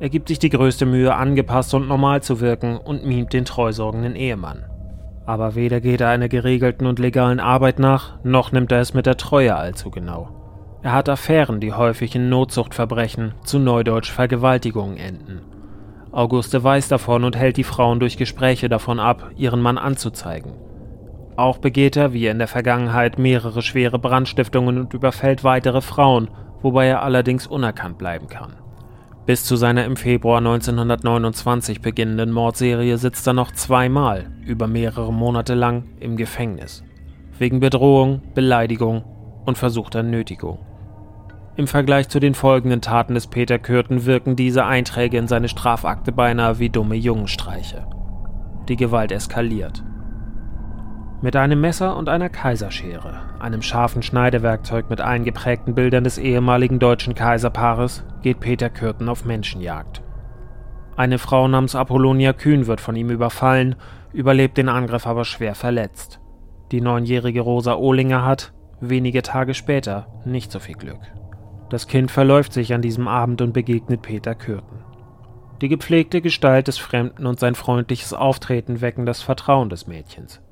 Er 0.00 0.08
gibt 0.08 0.26
sich 0.26 0.40
die 0.40 0.50
größte 0.50 0.86
Mühe, 0.86 1.14
angepasst 1.14 1.72
und 1.72 1.86
normal 1.86 2.20
zu 2.20 2.40
wirken 2.40 2.78
und 2.78 3.04
mimt 3.04 3.32
den 3.32 3.44
treusorgenden 3.44 4.16
Ehemann. 4.16 4.64
Aber 5.26 5.56
weder 5.56 5.80
geht 5.80 6.00
er 6.00 6.08
einer 6.08 6.28
geregelten 6.28 6.86
und 6.86 7.00
legalen 7.00 7.40
Arbeit 7.40 7.80
nach, 7.80 8.14
noch 8.22 8.52
nimmt 8.52 8.70
er 8.70 8.80
es 8.80 8.94
mit 8.94 9.06
der 9.06 9.16
Treue 9.16 9.56
allzu 9.56 9.90
genau. 9.90 10.28
Er 10.82 10.92
hat 10.92 11.08
Affären, 11.08 11.58
die 11.58 11.72
häufig 11.72 12.14
in 12.14 12.28
Notzuchtverbrechen, 12.28 13.34
zu 13.42 13.58
Neudeutsch 13.58 14.12
Vergewaltigungen 14.12 14.96
enden. 14.96 15.40
Auguste 16.12 16.62
weiß 16.62 16.86
davon 16.88 17.24
und 17.24 17.36
hält 17.36 17.56
die 17.56 17.64
Frauen 17.64 17.98
durch 17.98 18.16
Gespräche 18.16 18.68
davon 18.68 19.00
ab, 19.00 19.32
ihren 19.36 19.60
Mann 19.60 19.78
anzuzeigen. 19.78 20.52
Auch 21.34 21.58
begeht 21.58 21.96
er, 21.96 22.12
wie 22.12 22.28
in 22.28 22.38
der 22.38 22.48
Vergangenheit, 22.48 23.18
mehrere 23.18 23.62
schwere 23.62 23.98
Brandstiftungen 23.98 24.78
und 24.78 24.94
überfällt 24.94 25.44
weitere 25.44 25.82
Frauen, 25.82 26.30
wobei 26.62 26.86
er 26.86 27.02
allerdings 27.02 27.46
unerkannt 27.46 27.98
bleiben 27.98 28.28
kann. 28.28 28.54
Bis 29.26 29.44
zu 29.44 29.56
seiner 29.56 29.84
im 29.84 29.96
Februar 29.96 30.38
1929 30.38 31.80
beginnenden 31.80 32.30
Mordserie 32.30 32.96
sitzt 32.96 33.26
er 33.26 33.32
noch 33.32 33.50
zweimal 33.50 34.30
über 34.44 34.68
mehrere 34.68 35.12
Monate 35.12 35.54
lang 35.54 35.84
im 35.98 36.16
Gefängnis. 36.16 36.84
Wegen 37.36 37.58
Bedrohung, 37.58 38.22
Beleidigung 38.34 39.02
und 39.44 39.58
versuchter 39.58 40.04
Nötigung. 40.04 40.60
Im 41.56 41.66
Vergleich 41.66 42.08
zu 42.08 42.20
den 42.20 42.34
folgenden 42.34 42.82
Taten 42.82 43.14
des 43.14 43.26
Peter 43.26 43.58
Kürten 43.58 44.04
wirken 44.04 44.36
diese 44.36 44.64
Einträge 44.64 45.18
in 45.18 45.26
seine 45.26 45.48
Strafakte 45.48 46.12
beinahe 46.12 46.60
wie 46.60 46.70
dumme 46.70 46.94
Jungenstreiche. 46.94 47.84
Die 48.68 48.76
Gewalt 48.76 49.10
eskaliert. 49.10 49.82
Mit 51.22 51.34
einem 51.34 51.62
Messer 51.62 51.96
und 51.96 52.10
einer 52.10 52.28
Kaiserschere, 52.28 53.22
einem 53.40 53.62
scharfen 53.62 54.02
Schneidewerkzeug 54.02 54.90
mit 54.90 55.00
eingeprägten 55.00 55.74
Bildern 55.74 56.04
des 56.04 56.18
ehemaligen 56.18 56.78
deutschen 56.78 57.14
Kaiserpaares, 57.14 58.04
geht 58.22 58.38
Peter 58.38 58.68
Kürten 58.68 59.08
auf 59.08 59.24
Menschenjagd. 59.24 60.02
Eine 60.94 61.18
Frau 61.18 61.48
namens 61.48 61.74
Apollonia 61.74 62.34
Kühn 62.34 62.66
wird 62.66 62.82
von 62.82 62.96
ihm 62.96 63.08
überfallen, 63.08 63.76
überlebt 64.12 64.58
den 64.58 64.68
Angriff 64.68 65.06
aber 65.06 65.24
schwer 65.24 65.54
verletzt. 65.54 66.20
Die 66.70 66.82
neunjährige 66.82 67.40
Rosa 67.40 67.76
Ohlinger 67.76 68.24
hat, 68.24 68.52
wenige 68.80 69.22
Tage 69.22 69.54
später, 69.54 70.08
nicht 70.26 70.52
so 70.52 70.58
viel 70.58 70.76
Glück. 70.76 71.00
Das 71.70 71.86
Kind 71.86 72.10
verläuft 72.10 72.52
sich 72.52 72.74
an 72.74 72.82
diesem 72.82 73.08
Abend 73.08 73.40
und 73.40 73.54
begegnet 73.54 74.02
Peter 74.02 74.34
Kürten. 74.34 74.84
Die 75.62 75.68
gepflegte 75.68 76.20
Gestalt 76.20 76.68
des 76.68 76.76
Fremden 76.76 77.24
und 77.26 77.40
sein 77.40 77.54
freundliches 77.54 78.12
Auftreten 78.12 78.82
wecken 78.82 79.06
das 79.06 79.22
Vertrauen 79.22 79.70
des 79.70 79.86
Mädchens. 79.86 80.42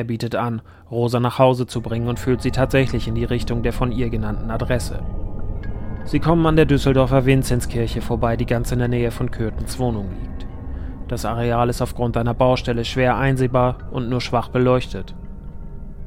Er 0.00 0.04
bietet 0.04 0.34
an, 0.34 0.62
Rosa 0.90 1.20
nach 1.20 1.38
Hause 1.38 1.66
zu 1.66 1.82
bringen 1.82 2.08
und 2.08 2.18
führt 2.18 2.40
sie 2.40 2.52
tatsächlich 2.52 3.06
in 3.06 3.14
die 3.14 3.26
Richtung 3.26 3.62
der 3.62 3.74
von 3.74 3.92
ihr 3.92 4.08
genannten 4.08 4.50
Adresse. 4.50 5.00
Sie 6.04 6.20
kommen 6.20 6.46
an 6.46 6.56
der 6.56 6.64
Düsseldorfer 6.64 7.26
Vinzenzkirche 7.26 8.00
vorbei, 8.00 8.38
die 8.38 8.46
ganz 8.46 8.72
in 8.72 8.78
der 8.78 8.88
Nähe 8.88 9.10
von 9.10 9.30
Kürtens 9.30 9.78
Wohnung 9.78 10.08
liegt. 10.08 10.46
Das 11.08 11.26
Areal 11.26 11.68
ist 11.68 11.82
aufgrund 11.82 12.16
einer 12.16 12.32
Baustelle 12.32 12.86
schwer 12.86 13.18
einsehbar 13.18 13.76
und 13.90 14.08
nur 14.08 14.22
schwach 14.22 14.48
beleuchtet. 14.48 15.14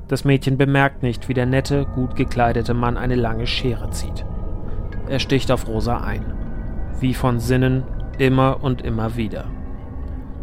Das 0.08 0.25
Mädchen 0.25 0.58
bemerkt 0.58 1.03
nicht, 1.03 1.29
wie 1.29 1.36
der 1.36 1.45
nette, 1.45 1.86
gut 1.86 2.15
gekleidete 2.15 2.73
Mann 2.73 2.97
eine 2.97 3.13
lange 3.13 3.45
Schere 3.45 3.91
zieht. 3.91 4.25
Er 5.08 5.19
sticht 5.19 5.51
auf 5.51 5.67
Rosa 5.67 5.97
ein. 5.97 6.25
Wie 6.99 7.13
von 7.13 7.39
Sinnen, 7.39 7.84
immer 8.17 8.63
und 8.63 8.82
immer 8.82 9.17
wieder. 9.17 9.45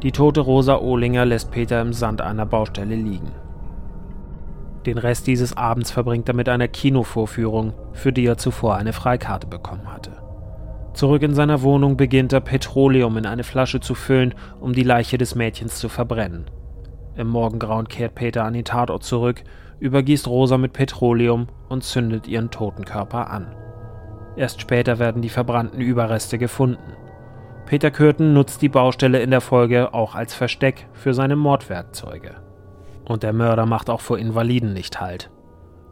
Die 0.02 0.12
tote 0.12 0.40
Rosa 0.40 0.78
Ohlinger 0.78 1.26
lässt 1.26 1.50
Peter 1.50 1.80
im 1.80 1.92
Sand 1.92 2.22
einer 2.22 2.46
Baustelle 2.46 2.94
liegen. 2.94 3.32
Den 4.86 4.96
Rest 4.96 5.26
dieses 5.26 5.54
Abends 5.56 5.90
verbringt 5.90 6.26
er 6.28 6.34
mit 6.34 6.48
einer 6.48 6.68
Kinovorführung, 6.68 7.74
für 7.92 8.12
die 8.12 8.24
er 8.24 8.38
zuvor 8.38 8.76
eine 8.76 8.94
Freikarte 8.94 9.46
bekommen 9.46 9.92
hatte. 9.92 10.12
Zurück 10.94 11.22
in 11.22 11.34
seiner 11.34 11.60
Wohnung 11.60 11.98
beginnt 11.98 12.32
er 12.32 12.40
Petroleum 12.40 13.18
in 13.18 13.26
eine 13.26 13.44
Flasche 13.44 13.80
zu 13.80 13.94
füllen, 13.94 14.34
um 14.58 14.72
die 14.72 14.82
Leiche 14.82 15.18
des 15.18 15.34
Mädchens 15.34 15.76
zu 15.76 15.90
verbrennen. 15.90 16.46
Im 17.14 17.28
Morgengrauen 17.28 17.86
kehrt 17.86 18.14
Peter 18.14 18.44
an 18.44 18.54
den 18.54 18.64
Tatort 18.64 19.02
zurück, 19.02 19.44
übergießt 19.80 20.26
Rosa 20.26 20.56
mit 20.56 20.72
Petroleum 20.72 21.48
und 21.68 21.84
zündet 21.84 22.26
ihren 22.26 22.50
toten 22.50 22.86
Körper 22.86 23.30
an. 23.30 23.54
Erst 24.36 24.62
später 24.62 24.98
werden 24.98 25.20
die 25.20 25.28
verbrannten 25.28 25.80
Überreste 25.80 26.38
gefunden. 26.38 26.92
Peter 27.70 27.92
Kürten 27.92 28.32
nutzt 28.32 28.62
die 28.62 28.68
Baustelle 28.68 29.20
in 29.20 29.30
der 29.30 29.40
Folge 29.40 29.94
auch 29.94 30.16
als 30.16 30.34
Versteck 30.34 30.88
für 30.92 31.14
seine 31.14 31.36
Mordwerkzeuge. 31.36 32.34
Und 33.04 33.22
der 33.22 33.32
Mörder 33.32 33.64
macht 33.64 33.90
auch 33.90 34.00
vor 34.00 34.18
Invaliden 34.18 34.72
nicht 34.72 35.00
Halt. 35.00 35.30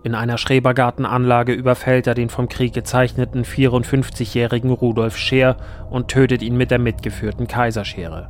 In 0.03 0.17
einer 0.17 0.39
Schrebergartenanlage 0.39 1.53
überfällt 1.53 2.09
er 2.09 2.15
den 2.15 2.31
vom 2.31 2.49
Krieg 2.49 2.73
gezeichneten 2.73 3.45
54-jährigen 3.45 4.73
Rudolf 4.73 5.17
Scheer 5.17 5.57
und 5.89 6.09
tötet 6.09 6.43
ihn 6.43 6.57
mit 6.57 6.73
der 6.73 6.81
mitgeführten 6.81 7.47
Kaiserschere. 7.47 8.29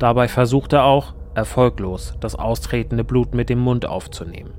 Dabei 0.00 0.26
versucht 0.26 0.72
er 0.72 0.82
auch, 0.82 1.14
erfolglos, 1.32 2.16
das 2.18 2.34
austretende 2.34 3.04
Blut 3.04 3.36
mit 3.36 3.50
dem 3.50 3.60
Mund 3.60 3.86
aufzunehmen. 3.86 4.54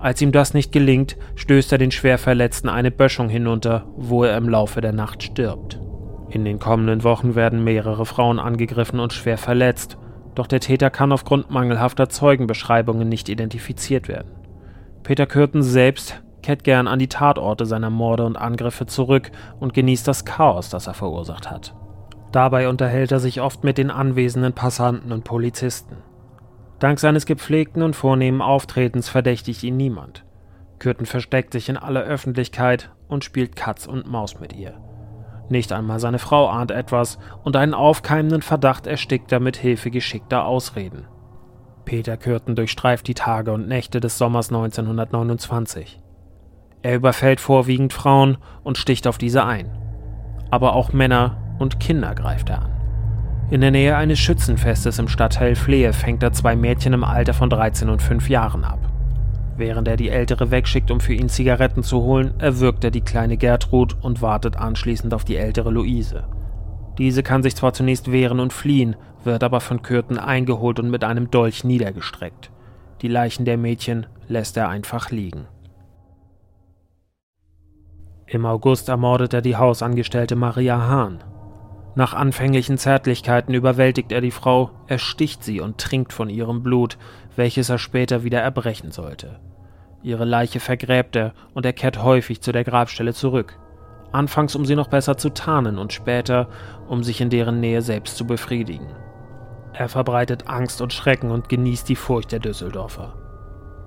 Als 0.00 0.20
ihm 0.20 0.32
das 0.32 0.52
nicht 0.52 0.72
gelingt, 0.72 1.16
stößt 1.36 1.70
er 1.70 1.78
den 1.78 1.92
Schwerverletzten 1.92 2.68
eine 2.68 2.90
Böschung 2.90 3.28
hinunter, 3.28 3.86
wo 3.94 4.24
er 4.24 4.36
im 4.36 4.48
Laufe 4.48 4.80
der 4.80 4.92
Nacht 4.92 5.22
stirbt. 5.22 5.78
In 6.30 6.44
den 6.44 6.58
kommenden 6.58 7.04
Wochen 7.04 7.34
werden 7.34 7.64
mehrere 7.64 8.04
Frauen 8.04 8.38
angegriffen 8.38 9.00
und 9.00 9.12
schwer 9.12 9.38
verletzt, 9.38 9.96
doch 10.34 10.46
der 10.46 10.60
Täter 10.60 10.90
kann 10.90 11.12
aufgrund 11.12 11.50
mangelhafter 11.50 12.08
Zeugenbeschreibungen 12.08 13.08
nicht 13.08 13.28
identifiziert 13.28 14.08
werden. 14.08 14.32
Peter 15.02 15.26
Kürten 15.26 15.62
selbst 15.62 16.22
kehrt 16.42 16.64
gern 16.64 16.86
an 16.86 16.98
die 16.98 17.08
Tatorte 17.08 17.66
seiner 17.66 17.90
Morde 17.90 18.24
und 18.24 18.36
Angriffe 18.36 18.86
zurück 18.86 19.30
und 19.58 19.74
genießt 19.74 20.06
das 20.06 20.24
Chaos, 20.24 20.68
das 20.68 20.86
er 20.86 20.94
verursacht 20.94 21.50
hat. 21.50 21.74
Dabei 22.30 22.68
unterhält 22.68 23.10
er 23.10 23.20
sich 23.20 23.40
oft 23.40 23.64
mit 23.64 23.78
den 23.78 23.90
anwesenden 23.90 24.52
Passanten 24.52 25.12
und 25.12 25.24
Polizisten. 25.24 25.96
Dank 26.78 27.00
seines 27.00 27.26
gepflegten 27.26 27.82
und 27.82 27.96
vornehmen 27.96 28.42
Auftretens 28.42 29.08
verdächtigt 29.08 29.62
ihn 29.64 29.76
niemand. 29.76 30.24
Kürten 30.78 31.06
versteckt 31.06 31.52
sich 31.52 31.68
in 31.68 31.76
aller 31.76 32.02
Öffentlichkeit 32.02 32.90
und 33.08 33.24
spielt 33.24 33.56
Katz 33.56 33.86
und 33.86 34.06
Maus 34.06 34.38
mit 34.38 34.52
ihr. 34.52 34.74
Nicht 35.48 35.72
einmal 35.72 35.98
seine 35.98 36.18
Frau 36.18 36.48
ahnt 36.48 36.70
etwas 36.70 37.18
und 37.42 37.56
einen 37.56 37.74
aufkeimenden 37.74 38.42
Verdacht 38.42 38.86
erstickt 38.86 39.32
er 39.32 39.40
mit 39.40 39.56
Hilfe 39.56 39.90
geschickter 39.90 40.44
Ausreden. 40.44 41.06
Peter 41.84 42.18
Kürten 42.18 42.54
durchstreift 42.54 43.08
die 43.08 43.14
Tage 43.14 43.52
und 43.52 43.66
Nächte 43.66 44.00
des 44.00 44.18
Sommers 44.18 44.50
1929. 44.50 46.02
Er 46.82 46.96
überfällt 46.96 47.40
vorwiegend 47.40 47.92
Frauen 47.92 48.36
und 48.62 48.76
sticht 48.76 49.06
auf 49.06 49.16
diese 49.16 49.44
ein. 49.44 49.70
Aber 50.50 50.74
auch 50.74 50.92
Männer 50.92 51.38
und 51.58 51.80
Kinder 51.80 52.14
greift 52.14 52.50
er 52.50 52.62
an. 52.62 52.78
In 53.50 53.62
der 53.62 53.70
Nähe 53.70 53.96
eines 53.96 54.18
Schützenfestes 54.18 54.98
im 54.98 55.08
Stadtteil 55.08 55.54
Flehe 55.54 55.94
fängt 55.94 56.22
er 56.22 56.32
zwei 56.32 56.54
Mädchen 56.54 56.92
im 56.92 57.04
Alter 57.04 57.32
von 57.32 57.48
13 57.48 57.88
und 57.88 58.02
5 58.02 58.28
Jahren 58.28 58.64
ab. 58.64 58.87
Während 59.58 59.88
er 59.88 59.96
die 59.96 60.08
Ältere 60.08 60.52
wegschickt, 60.52 60.92
um 60.92 61.00
für 61.00 61.14
ihn 61.14 61.28
Zigaretten 61.28 61.82
zu 61.82 62.02
holen, 62.02 62.32
erwürgt 62.38 62.84
er 62.84 62.92
die 62.92 63.00
kleine 63.00 63.36
Gertrud 63.36 63.96
und 64.00 64.22
wartet 64.22 64.56
anschließend 64.56 65.12
auf 65.12 65.24
die 65.24 65.36
ältere 65.36 65.70
Luise. 65.70 66.28
Diese 66.96 67.24
kann 67.24 67.42
sich 67.42 67.56
zwar 67.56 67.72
zunächst 67.72 68.12
wehren 68.12 68.38
und 68.38 68.52
fliehen, 68.52 68.94
wird 69.24 69.42
aber 69.42 69.60
von 69.60 69.82
Kürten 69.82 70.16
eingeholt 70.16 70.78
und 70.78 70.90
mit 70.90 71.02
einem 71.02 71.32
Dolch 71.32 71.64
niedergestreckt. 71.64 72.52
Die 73.02 73.08
Leichen 73.08 73.44
der 73.44 73.58
Mädchen 73.58 74.06
lässt 74.28 74.56
er 74.56 74.68
einfach 74.68 75.10
liegen. 75.10 75.48
Im 78.26 78.46
August 78.46 78.88
ermordet 78.88 79.34
er 79.34 79.42
die 79.42 79.56
Hausangestellte 79.56 80.36
Maria 80.36 80.86
Hahn. 80.86 81.24
Nach 81.94 82.14
anfänglichen 82.14 82.78
Zärtlichkeiten 82.78 83.54
überwältigt 83.54 84.12
er 84.12 84.20
die 84.20 84.30
Frau, 84.30 84.70
ersticht 84.86 85.42
sie 85.42 85.60
und 85.60 85.78
trinkt 85.78 86.12
von 86.12 86.30
ihrem 86.30 86.62
Blut, 86.62 86.96
welches 87.34 87.70
er 87.70 87.78
später 87.78 88.22
wieder 88.22 88.40
erbrechen 88.40 88.92
sollte. 88.92 89.40
Ihre 90.02 90.24
Leiche 90.24 90.60
vergräbt 90.60 91.16
er 91.16 91.32
und 91.54 91.66
er 91.66 91.72
kehrt 91.72 92.02
häufig 92.02 92.40
zu 92.40 92.52
der 92.52 92.64
Grabstelle 92.64 93.14
zurück. 93.14 93.58
Anfangs, 94.12 94.54
um 94.54 94.64
sie 94.64 94.76
noch 94.76 94.88
besser 94.88 95.16
zu 95.16 95.30
tarnen 95.30 95.78
und 95.78 95.92
später, 95.92 96.48
um 96.88 97.02
sich 97.02 97.20
in 97.20 97.30
deren 97.30 97.60
Nähe 97.60 97.82
selbst 97.82 98.16
zu 98.16 98.26
befriedigen. 98.26 98.88
Er 99.72 99.88
verbreitet 99.88 100.48
Angst 100.48 100.80
und 100.80 100.92
Schrecken 100.92 101.30
und 101.30 101.48
genießt 101.48 101.88
die 101.88 101.96
Furcht 101.96 102.32
der 102.32 102.40
Düsseldorfer. 102.40 103.14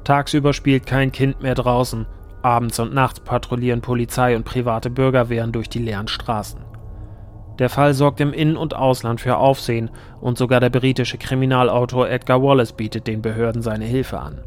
Tagsüber 0.03 0.53
spielt 0.53 0.85
kein 0.85 1.11
Kind 1.11 1.41
mehr 1.41 1.55
draußen, 1.55 2.05
abends 2.41 2.79
und 2.79 2.93
nachts 2.93 3.19
patrouillieren 3.19 3.81
Polizei 3.81 4.35
und 4.35 4.45
private 4.45 4.89
Bürgerwehren 4.89 5.51
durch 5.51 5.69
die 5.69 5.79
leeren 5.79 6.07
Straßen. 6.07 6.70
Der 7.62 7.69
Fall 7.69 7.93
sorgt 7.93 8.19
im 8.21 8.34
In- 8.34 8.58
und 8.58 8.76
Ausland 8.76 9.21
für 9.21 9.38
Aufsehen 9.38 9.91
und 10.19 10.36
sogar 10.36 10.60
der 10.60 10.71
britische 10.71 11.19
Kriminalautor 11.19 12.10
Edgar 12.10 12.41
Wallace 12.41 12.74
bietet 12.74 13.06
den 13.06 13.21
Behörden 13.21 13.62
seine 13.62 13.86
Hilfe 13.86 14.19
an. 14.19 14.39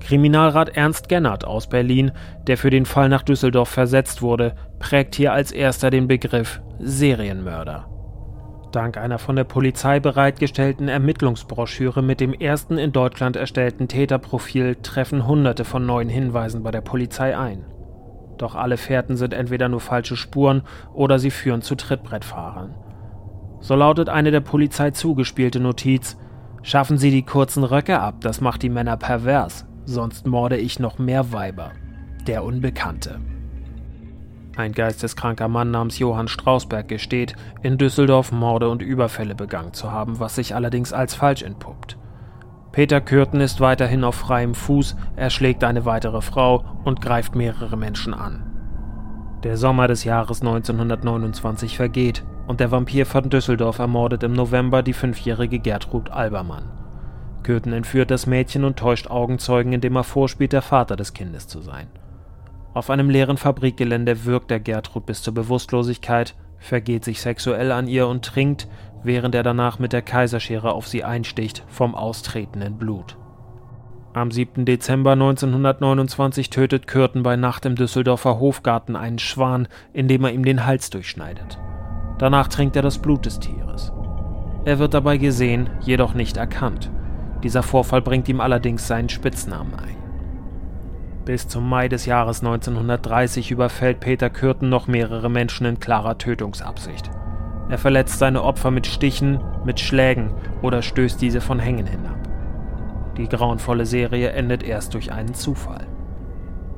Kriminalrat 0.00 0.76
Ernst 0.76 1.08
Gennert 1.08 1.44
aus 1.44 1.68
Berlin, 1.68 2.10
der 2.48 2.58
für 2.58 2.70
den 2.70 2.84
Fall 2.84 3.08
nach 3.08 3.22
Düsseldorf 3.22 3.68
versetzt 3.68 4.22
wurde, 4.22 4.56
prägt 4.80 5.14
hier 5.14 5.32
als 5.32 5.52
erster 5.52 5.90
den 5.90 6.08
Begriff 6.08 6.60
Serienmörder. 6.80 7.86
Dank 8.72 8.96
einer 8.96 9.20
von 9.20 9.36
der 9.36 9.44
Polizei 9.44 10.00
bereitgestellten 10.00 10.88
Ermittlungsbroschüre 10.88 12.02
mit 12.02 12.18
dem 12.18 12.32
ersten 12.32 12.76
in 12.76 12.90
Deutschland 12.90 13.36
erstellten 13.36 13.86
Täterprofil 13.86 14.78
treffen 14.82 15.28
Hunderte 15.28 15.64
von 15.64 15.86
neuen 15.86 16.08
Hinweisen 16.08 16.64
bei 16.64 16.72
der 16.72 16.80
Polizei 16.80 17.38
ein. 17.38 17.66
Doch 18.38 18.54
alle 18.54 18.76
Fährten 18.76 19.16
sind 19.16 19.34
entweder 19.34 19.68
nur 19.68 19.80
falsche 19.80 20.16
Spuren 20.16 20.62
oder 20.94 21.18
sie 21.18 21.30
führen 21.30 21.62
zu 21.62 21.74
Trittbrettfahrern. 21.74 22.74
So 23.60 23.74
lautet 23.76 24.08
eine 24.08 24.30
der 24.30 24.40
Polizei 24.40 24.90
zugespielte 24.90 25.60
Notiz: 25.60 26.16
Schaffen 26.62 26.98
Sie 26.98 27.10
die 27.10 27.24
kurzen 27.24 27.64
Röcke 27.64 28.00
ab, 28.00 28.16
das 28.20 28.40
macht 28.40 28.62
die 28.62 28.68
Männer 28.68 28.96
pervers, 28.96 29.66
sonst 29.84 30.26
morde 30.26 30.56
ich 30.56 30.78
noch 30.78 30.98
mehr 30.98 31.32
Weiber. 31.32 31.72
Der 32.26 32.44
Unbekannte. 32.44 33.20
Ein 34.56 34.72
geisteskranker 34.72 35.48
Mann 35.48 35.70
namens 35.70 35.98
Johann 35.98 36.28
Strausberg 36.28 36.86
gesteht, 36.86 37.34
in 37.62 37.78
Düsseldorf 37.78 38.32
Morde 38.32 38.68
und 38.68 38.82
Überfälle 38.82 39.34
begangen 39.34 39.72
zu 39.72 39.90
haben, 39.90 40.20
was 40.20 40.34
sich 40.34 40.54
allerdings 40.54 40.92
als 40.92 41.14
falsch 41.14 41.42
entpuppt. 41.42 41.96
Peter 42.72 43.02
Kürten 43.02 43.40
ist 43.40 43.60
weiterhin 43.60 44.02
auf 44.02 44.14
freiem 44.14 44.54
Fuß, 44.54 44.96
erschlägt 45.14 45.62
eine 45.62 45.84
weitere 45.84 46.22
Frau 46.22 46.64
und 46.84 47.02
greift 47.02 47.34
mehrere 47.34 47.76
Menschen 47.76 48.14
an. 48.14 48.42
Der 49.44 49.58
Sommer 49.58 49.88
des 49.88 50.04
Jahres 50.04 50.40
1929 50.40 51.76
vergeht 51.76 52.24
und 52.46 52.60
der 52.60 52.70
Vampir 52.70 53.04
von 53.04 53.28
Düsseldorf 53.28 53.78
ermordet 53.78 54.22
im 54.22 54.32
November 54.32 54.82
die 54.82 54.94
fünfjährige 54.94 55.58
Gertrud 55.58 56.10
Albermann. 56.10 56.70
Kürten 57.42 57.74
entführt 57.74 58.10
das 58.10 58.26
Mädchen 58.26 58.64
und 58.64 58.78
täuscht 58.78 59.08
Augenzeugen, 59.08 59.72
indem 59.72 59.96
er 59.96 60.04
vorspielt, 60.04 60.52
der 60.52 60.62
Vater 60.62 60.96
des 60.96 61.12
Kindes 61.12 61.48
zu 61.48 61.60
sein. 61.60 61.88
Auf 62.72 62.88
einem 62.88 63.10
leeren 63.10 63.36
Fabrikgelände 63.36 64.24
wirkt 64.24 64.50
er 64.50 64.60
Gertrud 64.60 65.04
bis 65.04 65.22
zur 65.22 65.34
Bewusstlosigkeit, 65.34 66.34
vergeht 66.58 67.04
sich 67.04 67.20
sexuell 67.20 67.72
an 67.72 67.88
ihr 67.88 68.06
und 68.06 68.24
trinkt, 68.24 68.68
während 69.04 69.34
er 69.34 69.42
danach 69.42 69.78
mit 69.78 69.92
der 69.92 70.02
Kaiserschere 70.02 70.72
auf 70.72 70.86
sie 70.88 71.04
einsticht, 71.04 71.64
vom 71.68 71.94
austretenden 71.94 72.76
Blut. 72.78 73.16
Am 74.14 74.30
7. 74.30 74.66
Dezember 74.66 75.12
1929 75.12 76.50
tötet 76.50 76.86
Kürten 76.86 77.22
bei 77.22 77.36
Nacht 77.36 77.64
im 77.64 77.76
Düsseldorfer 77.76 78.38
Hofgarten 78.38 78.94
einen 78.94 79.18
Schwan, 79.18 79.68
indem 79.94 80.24
er 80.24 80.32
ihm 80.32 80.44
den 80.44 80.66
Hals 80.66 80.90
durchschneidet. 80.90 81.58
Danach 82.18 82.48
trinkt 82.48 82.76
er 82.76 82.82
das 82.82 82.98
Blut 82.98 83.24
des 83.24 83.40
Tieres. 83.40 83.90
Er 84.66 84.78
wird 84.78 84.92
dabei 84.92 85.16
gesehen, 85.16 85.70
jedoch 85.80 86.12
nicht 86.12 86.36
erkannt. 86.36 86.90
Dieser 87.42 87.62
Vorfall 87.62 88.02
bringt 88.02 88.28
ihm 88.28 88.40
allerdings 88.40 88.86
seinen 88.86 89.08
Spitznamen 89.08 89.74
ein. 89.74 89.96
Bis 91.24 91.48
zum 91.48 91.68
Mai 91.68 91.88
des 91.88 92.04
Jahres 92.04 92.40
1930 92.40 93.50
überfällt 93.50 94.00
Peter 94.00 94.28
Kürten 94.28 94.68
noch 94.68 94.88
mehrere 94.88 95.30
Menschen 95.30 95.66
in 95.66 95.80
klarer 95.80 96.18
Tötungsabsicht. 96.18 97.10
Er 97.68 97.78
verletzt 97.78 98.18
seine 98.18 98.42
Opfer 98.42 98.70
mit 98.70 98.86
Stichen, 98.86 99.40
mit 99.64 99.80
Schlägen 99.80 100.30
oder 100.62 100.82
stößt 100.82 101.20
diese 101.20 101.40
von 101.40 101.58
Hängen 101.58 101.86
hinab. 101.86 102.16
Die 103.16 103.28
grauenvolle 103.28 103.86
Serie 103.86 104.30
endet 104.30 104.62
erst 104.62 104.94
durch 104.94 105.12
einen 105.12 105.34
Zufall. 105.34 105.86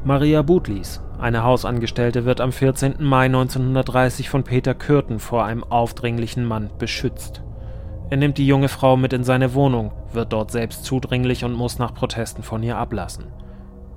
Maria 0.04 0.42
Butlis, 0.42 1.00
eine 1.18 1.44
Hausangestellte, 1.44 2.24
wird 2.24 2.40
am 2.40 2.52
14. 2.52 2.96
Mai 2.98 3.26
1930 3.26 4.28
von 4.28 4.44
Peter 4.44 4.74
Kürten 4.74 5.18
vor 5.18 5.44
einem 5.44 5.64
aufdringlichen 5.64 6.44
Mann 6.44 6.70
beschützt. 6.78 7.42
Er 8.10 8.18
nimmt 8.18 8.36
die 8.36 8.46
junge 8.46 8.68
Frau 8.68 8.96
mit 8.96 9.12
in 9.12 9.24
seine 9.24 9.54
Wohnung, 9.54 9.92
wird 10.12 10.32
dort 10.32 10.50
selbst 10.50 10.84
zudringlich 10.84 11.44
und 11.44 11.54
muss 11.54 11.78
nach 11.78 11.94
Protesten 11.94 12.42
von 12.42 12.62
ihr 12.62 12.76
ablassen. 12.76 13.26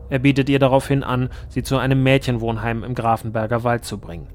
Er 0.09 0.19
bietet 0.19 0.47
ihr 0.47 0.59
daraufhin 0.59 1.03
an, 1.03 1.29
sie 1.49 1.63
zu 1.63 1.77
einem 1.77 2.01
Mädchenwohnheim 2.01 2.83
im 2.83 2.95
Grafenberger 2.95 3.63
Wald 3.65 3.83
zu 3.83 3.97
bringen. 3.97 4.27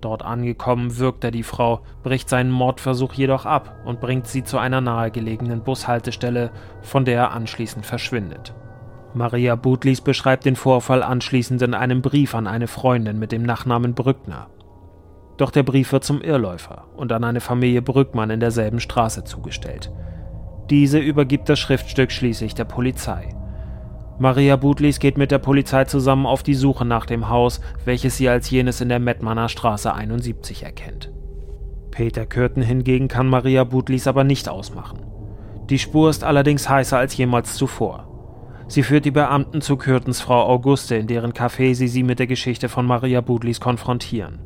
Dort 0.00 0.24
angekommen 0.24 0.98
wirkt 0.98 1.24
er 1.24 1.30
die 1.30 1.42
Frau, 1.42 1.80
bricht 2.02 2.28
seinen 2.28 2.50
Mordversuch 2.50 3.14
jedoch 3.14 3.46
ab 3.46 3.76
und 3.84 4.00
bringt 4.00 4.26
sie 4.26 4.44
zu 4.44 4.58
einer 4.58 4.80
nahegelegenen 4.80 5.62
Bushaltestelle, 5.62 6.50
von 6.82 7.04
der 7.04 7.16
er 7.16 7.32
anschließend 7.32 7.86
verschwindet. 7.86 8.54
Maria 9.14 9.54
Butlis 9.54 10.02
beschreibt 10.02 10.44
den 10.44 10.56
Vorfall 10.56 11.02
anschließend 11.02 11.62
in 11.62 11.72
einem 11.72 12.02
Brief 12.02 12.34
an 12.34 12.46
eine 12.46 12.66
Freundin 12.66 13.18
mit 13.18 13.32
dem 13.32 13.42
Nachnamen 13.42 13.94
Brückner. 13.94 14.48
Doch 15.38 15.50
der 15.50 15.62
Brief 15.62 15.92
wird 15.92 16.04
zum 16.04 16.20
Irrläufer 16.20 16.84
und 16.96 17.12
an 17.12 17.24
eine 17.24 17.40
Familie 17.40 17.82
Brückmann 17.82 18.30
in 18.30 18.40
derselben 18.40 18.80
Straße 18.80 19.24
zugestellt. 19.24 19.90
Diese 20.68 20.98
übergibt 20.98 21.48
das 21.48 21.58
Schriftstück 21.58 22.10
schließlich 22.10 22.54
der 22.54 22.64
Polizei. 22.64 23.35
Maria 24.18 24.56
Butlis 24.56 24.98
geht 24.98 25.18
mit 25.18 25.30
der 25.30 25.38
Polizei 25.38 25.84
zusammen 25.84 26.24
auf 26.24 26.42
die 26.42 26.54
Suche 26.54 26.86
nach 26.86 27.04
dem 27.04 27.28
Haus, 27.28 27.60
welches 27.84 28.16
sie 28.16 28.30
als 28.30 28.48
jenes 28.48 28.80
in 28.80 28.88
der 28.88 28.98
Mettmanner 28.98 29.50
Straße 29.50 29.92
71 29.92 30.62
erkennt. 30.62 31.12
Peter 31.90 32.24
Kürten 32.24 32.62
hingegen 32.62 33.08
kann 33.08 33.28
Maria 33.28 33.64
Butlis 33.64 34.06
aber 34.06 34.24
nicht 34.24 34.48
ausmachen. 34.48 35.00
Die 35.68 35.78
Spur 35.78 36.08
ist 36.08 36.24
allerdings 36.24 36.66
heißer 36.66 36.96
als 36.96 37.14
jemals 37.16 37.56
zuvor. 37.56 38.08
Sie 38.68 38.82
führt 38.82 39.04
die 39.04 39.10
Beamten 39.10 39.60
zu 39.60 39.76
Kürtens 39.76 40.22
Frau 40.22 40.46
Auguste, 40.46 40.96
in 40.96 41.06
deren 41.06 41.32
Café 41.32 41.74
sie 41.74 41.88
sie 41.88 42.02
mit 42.02 42.18
der 42.18 42.26
Geschichte 42.26 42.70
von 42.70 42.86
Maria 42.86 43.20
Butlis 43.20 43.60
konfrontieren. 43.60 44.38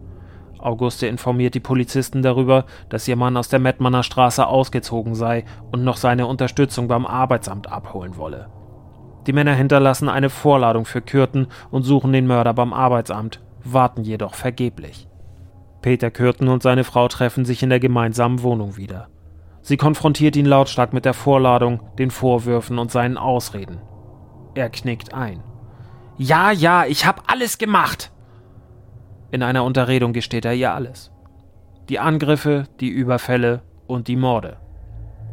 Auguste 0.59 1.07
informiert 1.07 1.55
die 1.55 1.61
Polizisten 1.61 2.23
darüber, 2.23 2.67
dass 2.89 3.07
ihr 3.07 3.17
Mann 3.17 3.37
aus 3.37 3.49
der 3.49 3.61
Mettmanner 3.61 4.03
Straße 4.03 4.47
ausgezogen 4.47 5.15
sei 5.15 5.45
und 5.71 5.85
noch 5.85 5.97
seine 5.97 6.27
Unterstützung 6.27 6.89
beim 6.89 7.07
Arbeitsamt 7.07 7.71
abholen 7.71 8.17
wolle. 8.17 8.49
Die 9.27 9.33
Männer 9.33 9.55
hinterlassen 9.55 10.09
eine 10.09 10.31
Vorladung 10.31 10.85
für 10.85 11.03
Kürten 11.03 11.49
und 11.71 11.83
suchen 11.83 12.13
den 12.13 12.27
Mörder 12.27 12.55
beim 12.55 12.73
Arbeitsamt, 12.73 13.41
warten 13.65 14.03
jedoch 14.03 14.35
vergeblich. 14.35 15.09
Peter 15.83 16.11
Kürten 16.11 16.49
und 16.49 16.63
seine 16.63 16.85
Frau 16.85 17.09
treffen 17.09 17.45
sich 17.45 17.63
in 17.63 17.71
der 17.71 17.81
gemeinsamen 17.81 18.43
Wohnung 18.43 18.77
wieder. 18.77 19.09
Sie 19.63 19.77
konfrontiert 19.77 20.37
ihn 20.37 20.47
lautstark 20.47 20.93
mit 20.93 21.05
der 21.05 21.15
Vorladung, 21.15 21.81
den 21.99 22.11
Vorwürfen 22.11 22.79
und 22.79 22.91
seinen 22.91 23.19
Ausreden. 23.19 23.81
Er 24.55 24.71
knickt 24.71 25.15
ein. 25.15 25.43
Ja, 26.17 26.51
ja, 26.51 26.85
ich 26.87 27.07
hab 27.07 27.31
alles 27.31 27.59
gemacht. 27.59 28.13
In 29.31 29.43
einer 29.43 29.65
Unterredung 29.65 30.13
gesteht 30.13 30.45
er 30.45 30.55
ihr 30.55 30.75
alles. 30.75 31.13
Die 31.89 31.99
Angriffe, 31.99 32.65
die 32.81 32.89
Überfälle 32.89 33.63
und 33.87 34.09
die 34.09 34.17
Morde. 34.17 34.59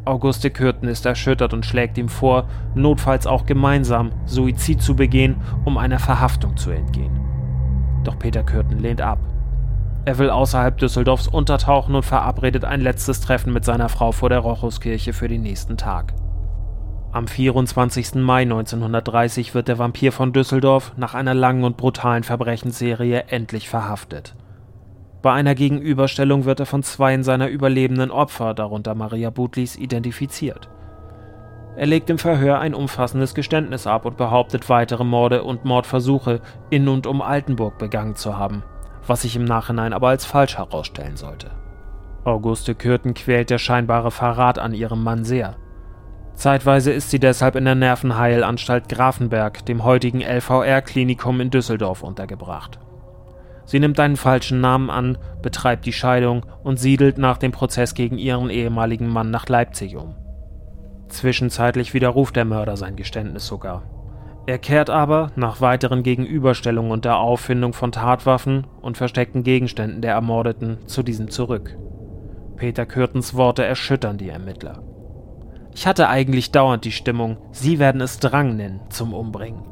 Auguste 0.08 0.50
Kürten 0.50 0.88
ist 0.88 1.06
erschüttert 1.06 1.54
und 1.54 1.66
schlägt 1.66 1.98
ihm 1.98 2.10
vor, 2.10 2.48
notfalls 2.76 3.28
auch 3.28 3.46
gemeinsam 3.46 4.12
Suizid 4.26 4.82
zu 4.82 4.96
begehen, 4.96 5.36
um 5.66 5.78
einer 5.78 6.00
Verhaftung 6.00 6.58
zu 6.58 6.72
entgehen. 6.72 7.20
Doch 8.04 8.18
Peter 8.18 8.44
Kürten 8.44 8.80
lehnt 8.80 9.02
ab. 9.02 9.20
Er 10.06 10.18
will 10.18 10.30
außerhalb 10.30 10.78
Düsseldorfs 10.78 11.28
untertauchen 11.28 11.94
und 11.94 12.04
verabredet 12.04 12.64
ein 12.64 12.80
letztes 12.80 13.20
Treffen 13.20 13.52
mit 13.52 13.66
seiner 13.66 13.90
Frau 13.90 14.14
vor 14.14 14.30
der 14.30 14.40
Rochuskirche 14.40 15.12
für 15.12 15.28
den 15.28 15.42
nächsten 15.42 15.76
Tag. 15.76 16.14
Am 17.12 17.28
24. 17.28 18.16
Mai 18.16 18.44
1930 18.44 19.54
wird 19.54 19.68
der 19.68 19.80
Vampir 19.80 20.12
von 20.12 20.34
Düsseldorf 20.34 20.94
nach 20.98 21.14
einer 21.14 21.34
langen 21.34 21.64
und 21.64 21.76
brutalen 21.76 22.24
Verbrechensserie 22.24 23.26
endlich 23.28 23.68
verhaftet. 23.68 24.36
Bei 25.28 25.34
einer 25.34 25.56
Gegenüberstellung 25.56 26.46
wird 26.46 26.62
er 26.62 26.66
von 26.66 26.84
zweien 26.84 27.22
seiner 27.22 27.50
überlebenden 27.50 28.12
Opfer, 28.12 28.54
darunter 28.54 28.96
Maria 28.96 29.30
Butlis, 29.30 29.76
identifiziert. 29.76 30.70
Er 31.76 31.86
legt 31.86 32.10
im 32.10 32.18
Verhör 32.18 32.60
ein 32.60 32.74
umfassendes 32.74 33.34
Geständnis 33.34 33.88
ab 33.88 34.06
und 34.06 34.16
behauptet, 34.16 34.70
weitere 34.70 35.04
Morde 35.04 35.44
und 35.44 35.66
Mordversuche 35.66 36.40
in 36.70 36.88
und 36.88 37.08
um 37.08 37.22
Altenburg 37.22 37.78
begangen 37.78 38.16
zu 38.16 38.38
haben, 38.38 38.64
was 39.06 39.24
sich 39.24 39.36
im 39.36 39.44
Nachhinein 39.44 39.92
aber 39.92 40.08
als 40.08 40.24
falsch 40.24 40.60
herausstellen 40.60 41.18
sollte. 41.18 41.52
Auguste 42.24 42.74
Kürten 42.74 43.14
quält 43.14 43.50
der 43.50 43.58
scheinbare 43.58 44.12
Verrat 44.12 44.58
an 44.60 44.74
ihrem 44.74 45.04
Mann 45.04 45.26
sehr. 45.26 45.58
Zeitweise 46.36 46.94
ist 46.94 47.10
sie 47.10 47.20
deshalb 47.20 47.58
in 47.58 47.66
der 47.66 47.76
Nervenheilanstalt 47.76 48.88
Grafenberg, 48.88 49.66
dem 49.66 49.84
heutigen 49.84 50.22
LVR-Klinikum 50.22 51.42
in 51.42 51.50
Düsseldorf, 51.50 52.02
untergebracht. 52.02 52.80
Sie 53.68 53.80
nimmt 53.80 54.00
einen 54.00 54.16
falschen 54.16 54.62
Namen 54.62 54.90
an, 54.90 55.18
betreibt 55.42 55.86
die 55.86 55.94
Scheidung 55.94 56.46
und 56.64 56.80
siedelt 56.80 57.18
nach 57.18 57.38
dem 57.38 57.52
Prozess 57.52 57.94
gegen 57.94 58.18
ihren 58.18 58.50
ehemaligen 58.50 59.10
Mann 59.10 59.30
nach 59.30 59.50
Leipzig 59.50 59.98
um. 59.98 60.16
Zwischenzeitlich 61.10 61.94
widerruft 61.94 62.38
der 62.38 62.46
Mörder 62.46 62.78
sein 62.78 62.96
Geständnis 62.96 63.46
sogar. 63.46 63.84
Er 64.46 64.58
kehrt 64.58 64.90
aber, 64.90 65.32
nach 65.36 65.60
weiteren 65.60 66.02
Gegenüberstellungen 66.02 66.94
und 66.94 67.04
der 67.04 67.18
Auffindung 67.18 67.74
von 67.74 67.92
Tatwaffen 67.92 68.66
und 68.82 68.96
versteckten 68.96 69.44
Gegenständen 69.44 70.02
der 70.02 70.14
Ermordeten, 70.14 70.78
zu 70.86 71.04
diesem 71.04 71.30
zurück. 71.30 71.78
Peter 72.56 72.86
Kürtens 72.86 73.36
Worte 73.36 73.66
erschüttern 73.66 74.18
die 74.18 74.30
Ermittler. 74.30 74.82
Ich 75.74 75.86
hatte 75.86 76.08
eigentlich 76.08 76.54
dauernd 76.54 76.86
die 76.86 76.94
Stimmung, 76.94 77.36
Sie 77.52 77.80
werden 77.80 78.00
es 78.00 78.20
Drang 78.20 78.56
nennen, 78.56 78.80
zum 78.90 79.14
Umbringen. 79.14 79.66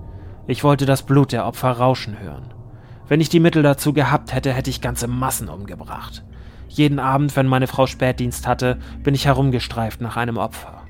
Ich 0.48 0.66
wollte 0.66 0.86
das 0.86 1.04
Blut 1.04 1.32
der 1.32 1.48
Opfer 1.48 1.72
rauschen 1.72 2.20
hören. 2.20 2.55
Wenn 3.08 3.22
ich 3.22 3.30
die 3.30 3.40
Mittel 3.40 3.62
dazu 3.62 3.94
gehabt 3.94 4.34
hätte, 4.34 4.52
hätte 4.52 4.70
ich 4.70 4.82
ganze 4.82 5.08
Massen 5.08 5.48
umgebracht. 5.48 6.24
Jeden 6.68 7.00
Abend, 7.00 7.36
wenn 7.36 7.48
meine 7.48 7.68
Frau 7.68 7.86
Spätdienst 7.86 8.48
hatte, 8.48 8.78
bin 9.04 9.14
ich 9.14 9.28
herumgestreift 9.28 10.02
nach 10.02 10.18
einem 10.18 10.38
Opfer. 10.38 10.82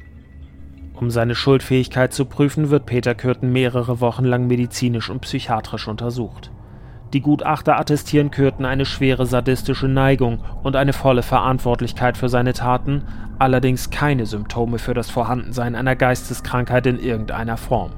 Um 0.93 1.11
seine 1.11 1.35
Schuldfähigkeit 1.35 2.13
zu 2.13 2.23
prüfen, 2.25 2.69
wird 2.69 2.85
Peter 2.85 3.15
Kürten 3.15 3.51
mehrere 3.51 3.99
Wochen 3.99 4.23
lang 4.23 4.47
medizinisch 4.47 5.09
und 5.09 5.19
psychiatrisch 5.21 5.89
untersucht. 5.89 6.51
Die 7.11 7.21
Gutachter 7.21 7.77
attestieren 7.77 8.31
Kürten 8.31 8.65
eine 8.65 8.85
schwere 8.85 9.25
sadistische 9.25 9.87
Neigung 9.87 10.39
und 10.63 10.75
eine 10.75 10.93
volle 10.93 11.21
Verantwortlichkeit 11.21 12.17
für 12.17 12.29
seine 12.29 12.53
Taten, 12.53 13.03
allerdings 13.39 13.89
keine 13.89 14.25
Symptome 14.25 14.79
für 14.79 14.93
das 14.93 15.09
Vorhandensein 15.09 15.75
einer 15.75 15.95
Geisteskrankheit 15.97 16.87
in 16.87 16.97
irgendeiner 16.97 17.57
Form. 17.57 17.91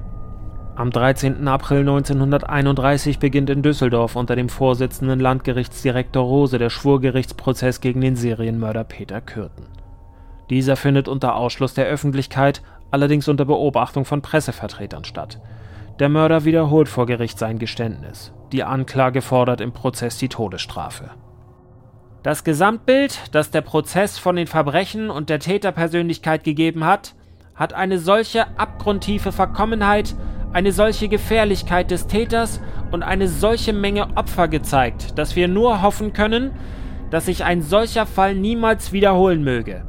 Am 0.77 0.91
13. 0.91 1.47
April 1.47 1.79
1931 1.79 3.17
beginnt 3.17 3.49
in 3.49 3.63
Düsseldorf 3.63 4.15
unter 4.15 4.35
dem 4.35 4.47
Vorsitzenden 4.47 5.19
Landgerichtsdirektor 5.19 6.23
Rose 6.23 6.59
der 6.59 6.69
Schwurgerichtsprozess 6.69 7.81
gegen 7.81 7.99
den 7.99 8.15
Serienmörder 8.15 8.83
Peter 8.83 9.19
Kürten. 9.19 9.65
Dieser 10.51 10.75
findet 10.75 11.07
unter 11.07 11.33
Ausschluss 11.33 11.73
der 11.73 11.87
Öffentlichkeit, 11.87 12.61
allerdings 12.91 13.27
unter 13.27 13.43
Beobachtung 13.43 14.05
von 14.05 14.21
Pressevertretern 14.21 15.03
statt. 15.03 15.41
Der 15.97 16.09
Mörder 16.09 16.45
wiederholt 16.45 16.89
vor 16.89 17.07
Gericht 17.07 17.39
sein 17.39 17.57
Geständnis. 17.57 18.31
Die 18.51 18.63
Anklage 18.63 19.23
fordert 19.23 19.61
im 19.61 19.71
Prozess 19.71 20.19
die 20.19 20.29
Todesstrafe. 20.29 21.09
Das 22.21 22.43
Gesamtbild, 22.43 23.19
das 23.31 23.49
der 23.49 23.61
Prozess 23.61 24.19
von 24.19 24.35
den 24.35 24.45
Verbrechen 24.45 25.09
und 25.09 25.31
der 25.31 25.39
Täterpersönlichkeit 25.39 26.43
gegeben 26.43 26.85
hat, 26.85 27.15
hat 27.55 27.73
eine 27.73 27.97
solche 27.97 28.45
abgrundtiefe 28.59 29.31
Verkommenheit, 29.31 30.13
eine 30.57 30.71
solche 30.71 31.07
Gefährlichkeit 31.07 31.91
des 31.91 32.07
Täters 32.07 32.59
und 32.89 33.03
eine 33.03 33.27
solche 33.27 33.73
Menge 33.73 34.17
Opfer 34.17 34.47
gezeigt, 34.47 35.15
dass 35.19 35.35
wir 35.35 35.47
nur 35.47 35.83
hoffen 35.83 36.13
können, 36.13 36.49
dass 37.11 37.27
sich 37.27 37.43
ein 37.43 37.61
solcher 37.61 38.07
Fall 38.07 38.33
niemals 38.33 38.91
wiederholen 38.91 39.43
möge. 39.43 39.83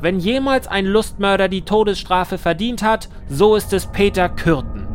Wenn 0.00 0.18
jemals 0.18 0.66
ein 0.66 0.86
Lustmörder 0.86 1.50
die 1.50 1.60
Todesstrafe 1.60 2.38
verdient 2.38 2.82
hat, 2.82 3.10
so 3.28 3.54
ist 3.54 3.74
es 3.74 3.88
Peter 3.88 4.30
Kürten. 4.30 4.88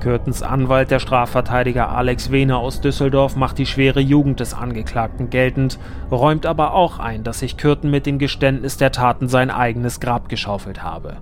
Kürtens 0.00 0.42
Anwalt, 0.42 0.90
der 0.90 0.98
Strafverteidiger 0.98 1.88
Alex 1.88 2.32
Wehner 2.32 2.58
aus 2.58 2.80
Düsseldorf, 2.80 3.36
macht 3.36 3.56
die 3.56 3.66
schwere 3.66 4.00
Jugend 4.00 4.40
des 4.40 4.52
Angeklagten 4.52 5.30
geltend, 5.30 5.78
räumt 6.10 6.44
aber 6.44 6.74
auch 6.74 6.98
ein, 6.98 7.22
dass 7.22 7.38
sich 7.38 7.56
Kürten 7.56 7.92
mit 7.92 8.04
dem 8.04 8.18
Geständnis 8.18 8.78
der 8.78 8.90
Taten 8.90 9.28
sein 9.28 9.48
eigenes 9.52 10.00
Grab 10.00 10.28
geschaufelt 10.28 10.82
habe. 10.82 11.18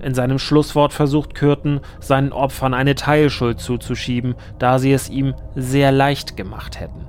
In 0.00 0.14
seinem 0.14 0.38
Schlusswort 0.38 0.92
versucht 0.92 1.34
Kürten, 1.34 1.80
seinen 2.00 2.32
Opfern 2.32 2.74
eine 2.74 2.94
Teilschuld 2.94 3.60
zuzuschieben, 3.60 4.34
da 4.58 4.78
sie 4.78 4.92
es 4.92 5.10
ihm 5.10 5.34
sehr 5.54 5.90
leicht 5.90 6.36
gemacht 6.36 6.78
hätten. 6.78 7.06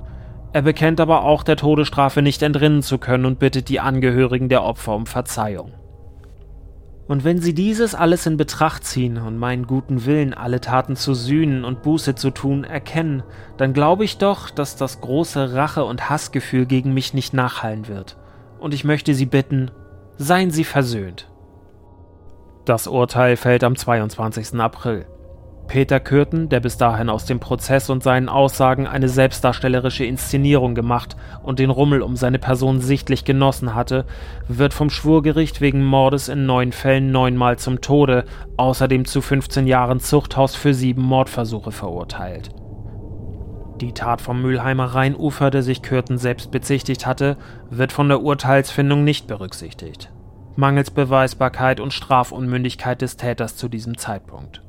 Er 0.52 0.62
bekennt 0.62 1.00
aber 1.00 1.22
auch, 1.22 1.44
der 1.44 1.56
Todesstrafe 1.56 2.22
nicht 2.22 2.42
entrinnen 2.42 2.82
zu 2.82 2.98
können 2.98 3.24
und 3.24 3.38
bittet 3.38 3.68
die 3.68 3.78
Angehörigen 3.78 4.48
der 4.48 4.64
Opfer 4.64 4.96
um 4.96 5.06
Verzeihung. 5.06 5.72
Und 7.06 7.24
wenn 7.24 7.40
sie 7.40 7.54
dieses 7.54 7.94
alles 7.96 8.26
in 8.26 8.36
Betracht 8.36 8.84
ziehen 8.84 9.18
und 9.18 9.36
meinen 9.36 9.66
guten 9.66 10.04
Willen, 10.04 10.32
alle 10.32 10.60
Taten 10.60 10.94
zu 10.94 11.14
sühnen 11.14 11.64
und 11.64 11.82
Buße 11.82 12.14
zu 12.14 12.30
tun, 12.30 12.62
erkennen, 12.62 13.22
dann 13.56 13.72
glaube 13.72 14.04
ich 14.04 14.18
doch, 14.18 14.50
dass 14.50 14.76
das 14.76 15.00
große 15.00 15.54
Rache- 15.54 15.84
und 15.84 16.08
Hassgefühl 16.08 16.66
gegen 16.66 16.94
mich 16.94 17.14
nicht 17.14 17.34
nachhallen 17.34 17.88
wird. 17.88 18.16
Und 18.60 18.74
ich 18.74 18.84
möchte 18.84 19.14
Sie 19.14 19.26
bitten, 19.26 19.70
seien 20.18 20.50
Sie 20.50 20.64
versöhnt. 20.64 21.29
Das 22.66 22.86
Urteil 22.86 23.36
fällt 23.36 23.64
am 23.64 23.74
22. 23.74 24.60
April. 24.60 25.06
Peter 25.66 25.98
Kürten, 25.98 26.48
der 26.48 26.60
bis 26.60 26.76
dahin 26.76 27.08
aus 27.08 27.24
dem 27.24 27.40
Prozess 27.40 27.88
und 27.88 28.02
seinen 28.02 28.28
Aussagen 28.28 28.86
eine 28.86 29.08
selbstdarstellerische 29.08 30.04
Inszenierung 30.04 30.74
gemacht 30.74 31.16
und 31.42 31.58
den 31.58 31.70
Rummel 31.70 32.02
um 32.02 32.16
seine 32.16 32.38
Person 32.38 32.80
sichtlich 32.80 33.24
genossen 33.24 33.74
hatte, 33.74 34.04
wird 34.48 34.74
vom 34.74 34.90
Schwurgericht 34.90 35.60
wegen 35.60 35.84
Mordes 35.84 36.28
in 36.28 36.44
neun 36.44 36.72
Fällen 36.72 37.12
neunmal 37.12 37.56
zum 37.58 37.80
Tode, 37.80 38.24
außerdem 38.56 39.04
zu 39.04 39.22
15 39.22 39.66
Jahren 39.66 40.00
Zuchthaus 40.00 40.54
für 40.54 40.74
sieben 40.74 41.02
Mordversuche 41.02 41.70
verurteilt. 41.70 42.50
Die 43.80 43.92
Tat 43.92 44.20
vom 44.20 44.42
Mülheimer 44.42 44.86
Rheinufer, 44.86 45.50
der 45.50 45.62
sich 45.62 45.82
Kürten 45.82 46.18
selbst 46.18 46.50
bezichtigt 46.50 47.06
hatte, 47.06 47.38
wird 47.70 47.92
von 47.92 48.08
der 48.08 48.20
Urteilsfindung 48.20 49.04
nicht 49.04 49.28
berücksichtigt 49.28 50.10
mangels 50.56 50.90
Beweisbarkeit 50.90 51.80
und 51.80 51.92
Strafunmündigkeit 51.92 53.00
des 53.00 53.16
Täters 53.16 53.56
zu 53.56 53.68
diesem 53.68 53.96
Zeitpunkt. 53.96 54.62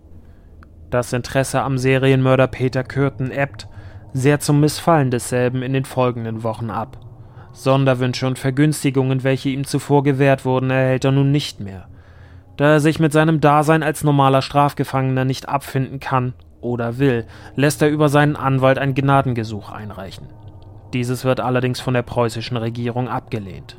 Das 0.89 1.13
Interesse 1.13 1.61
am 1.61 1.77
Serienmörder 1.77 2.47
Peter 2.47 2.83
Kürten 2.83 3.31
ebbt, 3.31 3.67
sehr 4.13 4.39
zum 4.39 4.59
Missfallen 4.59 5.09
desselben 5.09 5.61
in 5.61 5.73
den 5.73 5.85
folgenden 5.85 6.43
Wochen 6.43 6.69
ab. 6.69 6.99
Sonderwünsche 7.53 8.27
und 8.27 8.39
Vergünstigungen, 8.39 9.23
welche 9.23 9.49
ihm 9.49 9.65
zuvor 9.65 10.03
gewährt 10.03 10.45
wurden, 10.45 10.69
erhält 10.69 11.05
er 11.05 11.11
nun 11.11 11.31
nicht 11.31 11.59
mehr. 11.59 11.87
Da 12.57 12.73
er 12.73 12.79
sich 12.79 12.99
mit 12.99 13.13
seinem 13.13 13.41
Dasein 13.41 13.83
als 13.83 14.03
normaler 14.03 14.41
Strafgefangener 14.41 15.25
nicht 15.25 15.49
abfinden 15.49 15.99
kann 15.99 16.33
oder 16.59 16.99
will, 16.99 17.25
lässt 17.55 17.81
er 17.81 17.89
über 17.89 18.09
seinen 18.09 18.35
Anwalt 18.35 18.77
ein 18.77 18.93
Gnadengesuch 18.93 19.71
einreichen. 19.71 20.27
Dieses 20.93 21.23
wird 21.23 21.39
allerdings 21.39 21.79
von 21.79 21.93
der 21.93 22.01
preußischen 22.01 22.57
Regierung 22.57 23.07
abgelehnt. 23.07 23.77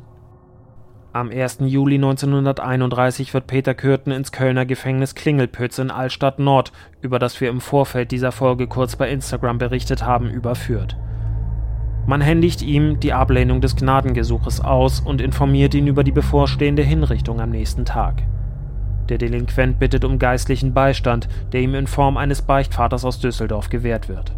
Am 1.15 1.29
1. 1.29 1.59
Juli 1.59 1.95
1931 1.95 3.35
wird 3.35 3.45
Peter 3.45 3.75
Kürten 3.75 4.11
ins 4.11 4.31
Kölner 4.31 4.65
Gefängnis 4.65 5.13
Klingelpütz 5.13 5.77
in 5.77 5.91
Altstadt 5.91 6.39
Nord, 6.39 6.71
über 7.03 7.19
das 7.19 7.39
wir 7.39 7.51
im 7.51 7.61
Vorfeld 7.61 8.09
dieser 8.09 8.31
Folge 8.31 8.65
kurz 8.65 8.95
bei 8.95 9.11
Instagram 9.11 9.59
berichtet 9.59 10.03
haben, 10.03 10.27
überführt. 10.27 10.97
Man 12.07 12.19
händigt 12.19 12.63
ihm 12.63 12.99
die 12.99 13.13
Ablehnung 13.13 13.61
des 13.61 13.75
Gnadengesuches 13.75 14.61
aus 14.61 15.01
und 15.01 15.21
informiert 15.21 15.75
ihn 15.75 15.85
über 15.85 16.03
die 16.03 16.11
bevorstehende 16.11 16.81
Hinrichtung 16.81 17.41
am 17.41 17.51
nächsten 17.51 17.85
Tag. 17.85 18.23
Der 19.07 19.19
Delinquent 19.19 19.77
bittet 19.77 20.05
um 20.05 20.17
geistlichen 20.17 20.73
Beistand, 20.73 21.27
der 21.51 21.61
ihm 21.61 21.75
in 21.75 21.85
Form 21.85 22.17
eines 22.17 22.41
Beichtvaters 22.41 23.05
aus 23.05 23.19
Düsseldorf 23.19 23.69
gewährt 23.69 24.09
wird. 24.09 24.33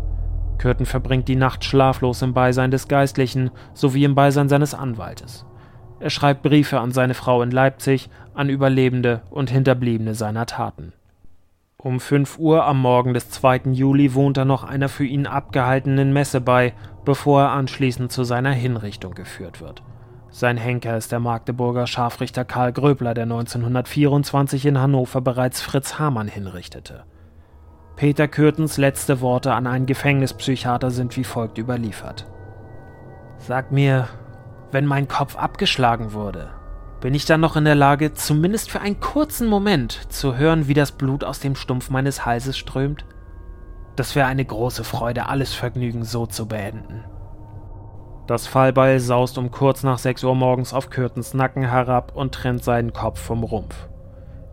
Kürten 0.57 0.85
verbringt 0.85 1.29
die 1.29 1.37
Nacht 1.37 1.63
schlaflos 1.63 2.21
im 2.21 2.33
Beisein 2.33 2.69
des 2.69 2.89
Geistlichen 2.89 3.51
sowie 3.73 4.03
im 4.03 4.13
Beisein 4.13 4.49
seines 4.49 4.73
Anwaltes. 4.73 5.45
Er 6.05 6.11
schreibt 6.11 6.43
Briefe 6.43 6.79
an 6.81 6.91
seine 6.91 7.15
Frau 7.15 7.41
in 7.41 7.49
Leipzig, 7.49 8.11
an 8.35 8.47
Überlebende 8.47 9.21
und 9.31 9.49
Hinterbliebene 9.49 10.13
seiner 10.13 10.45
Taten. 10.45 10.93
Um 11.77 11.99
5 11.99 12.37
Uhr 12.37 12.63
am 12.63 12.79
Morgen 12.79 13.15
des 13.15 13.31
2. 13.31 13.71
Juli 13.71 14.13
wohnt 14.13 14.37
er 14.37 14.45
noch 14.45 14.63
einer 14.63 14.87
für 14.87 15.03
ihn 15.03 15.25
abgehaltenen 15.25 16.13
Messe 16.13 16.41
bei, 16.41 16.73
bevor 17.05 17.41
er 17.41 17.51
anschließend 17.53 18.11
zu 18.11 18.23
seiner 18.23 18.51
Hinrichtung 18.51 19.15
geführt 19.15 19.61
wird. 19.61 19.81
Sein 20.29 20.57
Henker 20.57 20.95
ist 20.95 21.11
der 21.11 21.19
Magdeburger 21.19 21.87
Scharfrichter 21.87 22.45
Karl 22.45 22.71
Gröbler, 22.71 23.15
der 23.15 23.23
1924 23.23 24.63
in 24.67 24.79
Hannover 24.79 25.21
bereits 25.21 25.63
Fritz 25.63 25.97
Hamann 25.97 26.27
hinrichtete. 26.27 27.03
Peter 27.95 28.27
Kürtens 28.27 28.77
letzte 28.77 29.21
Worte 29.21 29.53
an 29.53 29.65
einen 29.65 29.87
Gefängnispsychiater 29.87 30.91
sind 30.91 31.17
wie 31.17 31.23
folgt 31.23 31.57
überliefert. 31.57 32.27
Sag 33.39 33.71
mir, 33.71 34.07
wenn 34.75 34.85
mein 34.85 35.07
Kopf 35.07 35.37
abgeschlagen 35.37 36.11
wurde, 36.11 36.49
bin 36.99 37.13
ich 37.13 37.23
dann 37.23 37.39
noch 37.39 37.55
in 37.55 37.63
der 37.63 37.75
Lage, 37.75 38.13
zumindest 38.13 38.69
für 38.69 38.81
einen 38.81 38.99
kurzen 38.99 39.47
Moment 39.47 40.11
zu 40.11 40.35
hören, 40.35 40.67
wie 40.67 40.73
das 40.73 40.91
Blut 40.91 41.23
aus 41.23 41.39
dem 41.39 41.55
Stumpf 41.55 41.89
meines 41.89 42.25
Halses 42.25 42.57
strömt? 42.57 43.05
Das 43.95 44.17
wäre 44.17 44.27
eine 44.27 44.43
große 44.43 44.83
Freude, 44.83 45.29
alles 45.29 45.53
Vergnügen 45.53 46.03
so 46.03 46.25
zu 46.25 46.45
beenden. 46.49 47.05
Das 48.27 48.47
Fallbeil 48.47 48.99
saust 48.99 49.37
um 49.37 49.49
kurz 49.49 49.83
nach 49.83 49.97
6 49.97 50.25
Uhr 50.25 50.35
morgens 50.35 50.73
auf 50.73 50.89
Kürtens 50.89 51.33
Nacken 51.33 51.63
herab 51.63 52.13
und 52.13 52.33
trennt 52.35 52.65
seinen 52.65 52.91
Kopf 52.91 53.21
vom 53.21 53.45
Rumpf. 53.45 53.87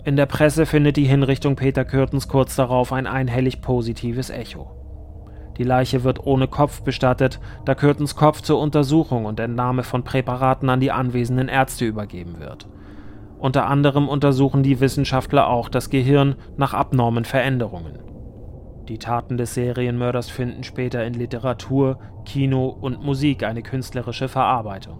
In 0.05 0.15
der 0.15 0.27
Presse 0.27 0.67
findet 0.67 0.97
die 0.99 1.05
Hinrichtung 1.05 1.57
Peter 1.57 1.85
Kürtens 1.85 2.29
kurz 2.29 2.55
darauf 2.55 2.93
ein 2.93 3.09
einhellig 3.09 3.61
positives 3.61 4.31
Echo. 4.31 4.82
Die 5.59 5.65
Leiche 5.65 6.05
wird 6.05 6.27
ohne 6.27 6.49
Kopf 6.49 6.83
bestattet, 6.83 7.41
da 7.65 7.75
Curtons 7.75 8.17
Kopf 8.17 8.41
zur 8.41 8.59
Untersuchung 8.61 9.27
und 9.27 9.39
Entnahme 9.39 9.83
von 9.83 10.03
Präparaten 10.03 10.69
an 10.71 10.81
die 10.81 10.93
anwesenden 10.93 11.49
Ärzte 11.49 11.85
übergeben 11.85 12.39
wird. 12.39 12.69
Unter 13.39 13.67
anderem 13.67 14.09
untersuchen 14.09 14.63
die 14.63 14.81
Wissenschaftler 14.81 15.49
auch 15.49 15.69
das 15.69 15.91
Gehirn 15.91 16.37
nach 16.57 16.75
abnormen 16.75 17.25
Veränderungen. 17.25 17.99
Die 18.89 18.99
Taten 18.99 19.37
des 19.37 19.55
Serienmörders 19.55 20.31
finden 20.31 20.65
später 20.65 21.05
in 21.05 21.15
Literatur, 21.15 21.99
Kino 22.25 22.67
und 22.69 23.03
Musik 23.03 23.43
eine 23.43 23.63
künstlerische 23.63 24.29
Verarbeitung. 24.29 24.99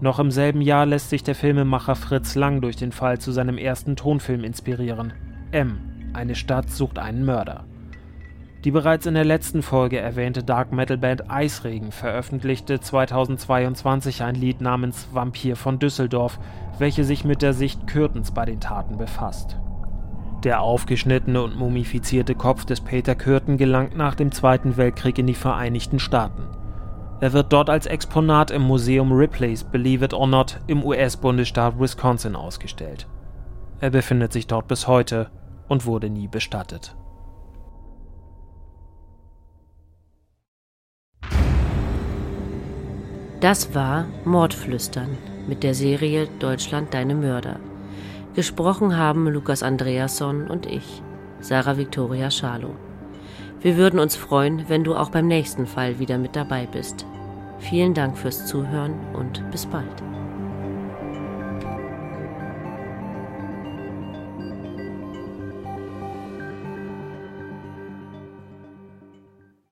Noch 0.00 0.18
im 0.18 0.30
selben 0.30 0.60
Jahr 0.60 0.86
lässt 0.86 1.10
sich 1.10 1.22
der 1.22 1.34
Filmemacher 1.34 1.94
Fritz 1.94 2.34
Lang 2.34 2.60
durch 2.60 2.76
den 2.76 2.92
Fall 2.92 3.18
zu 3.18 3.32
seinem 3.32 3.58
ersten 3.58 3.96
Tonfilm 3.96 4.44
inspirieren. 4.44 5.12
M. 5.52 5.78
Eine 6.12 6.34
Stadt 6.34 6.70
sucht 6.70 6.98
einen 6.98 7.24
Mörder. 7.24 7.64
Die 8.66 8.72
bereits 8.72 9.06
in 9.06 9.14
der 9.14 9.24
letzten 9.24 9.62
Folge 9.62 10.00
erwähnte 10.00 10.42
Dark 10.42 10.72
Metal 10.72 10.98
Band 10.98 11.30
Eisregen 11.30 11.92
veröffentlichte 11.92 12.80
2022 12.80 14.24
ein 14.24 14.34
Lied 14.34 14.60
namens 14.60 15.06
Vampir 15.12 15.54
von 15.54 15.78
Düsseldorf, 15.78 16.40
welche 16.80 17.04
sich 17.04 17.24
mit 17.24 17.42
der 17.42 17.52
Sicht 17.52 17.86
Kürtens 17.86 18.32
bei 18.32 18.44
den 18.44 18.58
Taten 18.58 18.96
befasst. 18.96 19.56
Der 20.42 20.62
aufgeschnittene 20.62 21.40
und 21.40 21.56
mumifizierte 21.56 22.34
Kopf 22.34 22.64
des 22.64 22.80
Peter 22.80 23.14
Kürten 23.14 23.56
gelangt 23.56 23.96
nach 23.96 24.16
dem 24.16 24.32
Zweiten 24.32 24.76
Weltkrieg 24.76 25.16
in 25.18 25.28
die 25.28 25.34
Vereinigten 25.34 26.00
Staaten. 26.00 26.42
Er 27.20 27.32
wird 27.32 27.52
dort 27.52 27.70
als 27.70 27.86
Exponat 27.86 28.50
im 28.50 28.62
Museum 28.62 29.12
Ripley's 29.12 29.62
Believe 29.62 30.06
It 30.06 30.12
or 30.12 30.26
Not 30.26 30.58
im 30.66 30.82
US-Bundesstaat 30.84 31.78
Wisconsin 31.78 32.34
ausgestellt. 32.34 33.06
Er 33.78 33.90
befindet 33.90 34.32
sich 34.32 34.48
dort 34.48 34.66
bis 34.66 34.88
heute 34.88 35.30
und 35.68 35.86
wurde 35.86 36.10
nie 36.10 36.26
bestattet. 36.26 36.95
Das 43.40 43.74
war 43.74 44.06
Mordflüstern 44.24 45.18
mit 45.46 45.62
der 45.62 45.74
Serie 45.74 46.26
Deutschland 46.38 46.94
deine 46.94 47.14
Mörder. 47.14 47.60
Gesprochen 48.34 48.96
haben 48.96 49.28
Lukas 49.28 49.62
Andreasson 49.62 50.48
und 50.48 50.64
ich, 50.64 51.02
Sarah 51.40 51.76
Victoria 51.76 52.30
Schalow. 52.30 52.74
Wir 53.60 53.76
würden 53.76 54.00
uns 54.00 54.16
freuen, 54.16 54.64
wenn 54.68 54.84
du 54.84 54.94
auch 54.94 55.10
beim 55.10 55.26
nächsten 55.26 55.66
Fall 55.66 55.98
wieder 55.98 56.16
mit 56.16 56.34
dabei 56.34 56.66
bist. 56.66 57.04
Vielen 57.58 57.92
Dank 57.92 58.16
fürs 58.16 58.46
Zuhören 58.46 58.94
und 59.14 59.50
bis 59.50 59.66
bald. 59.66 60.15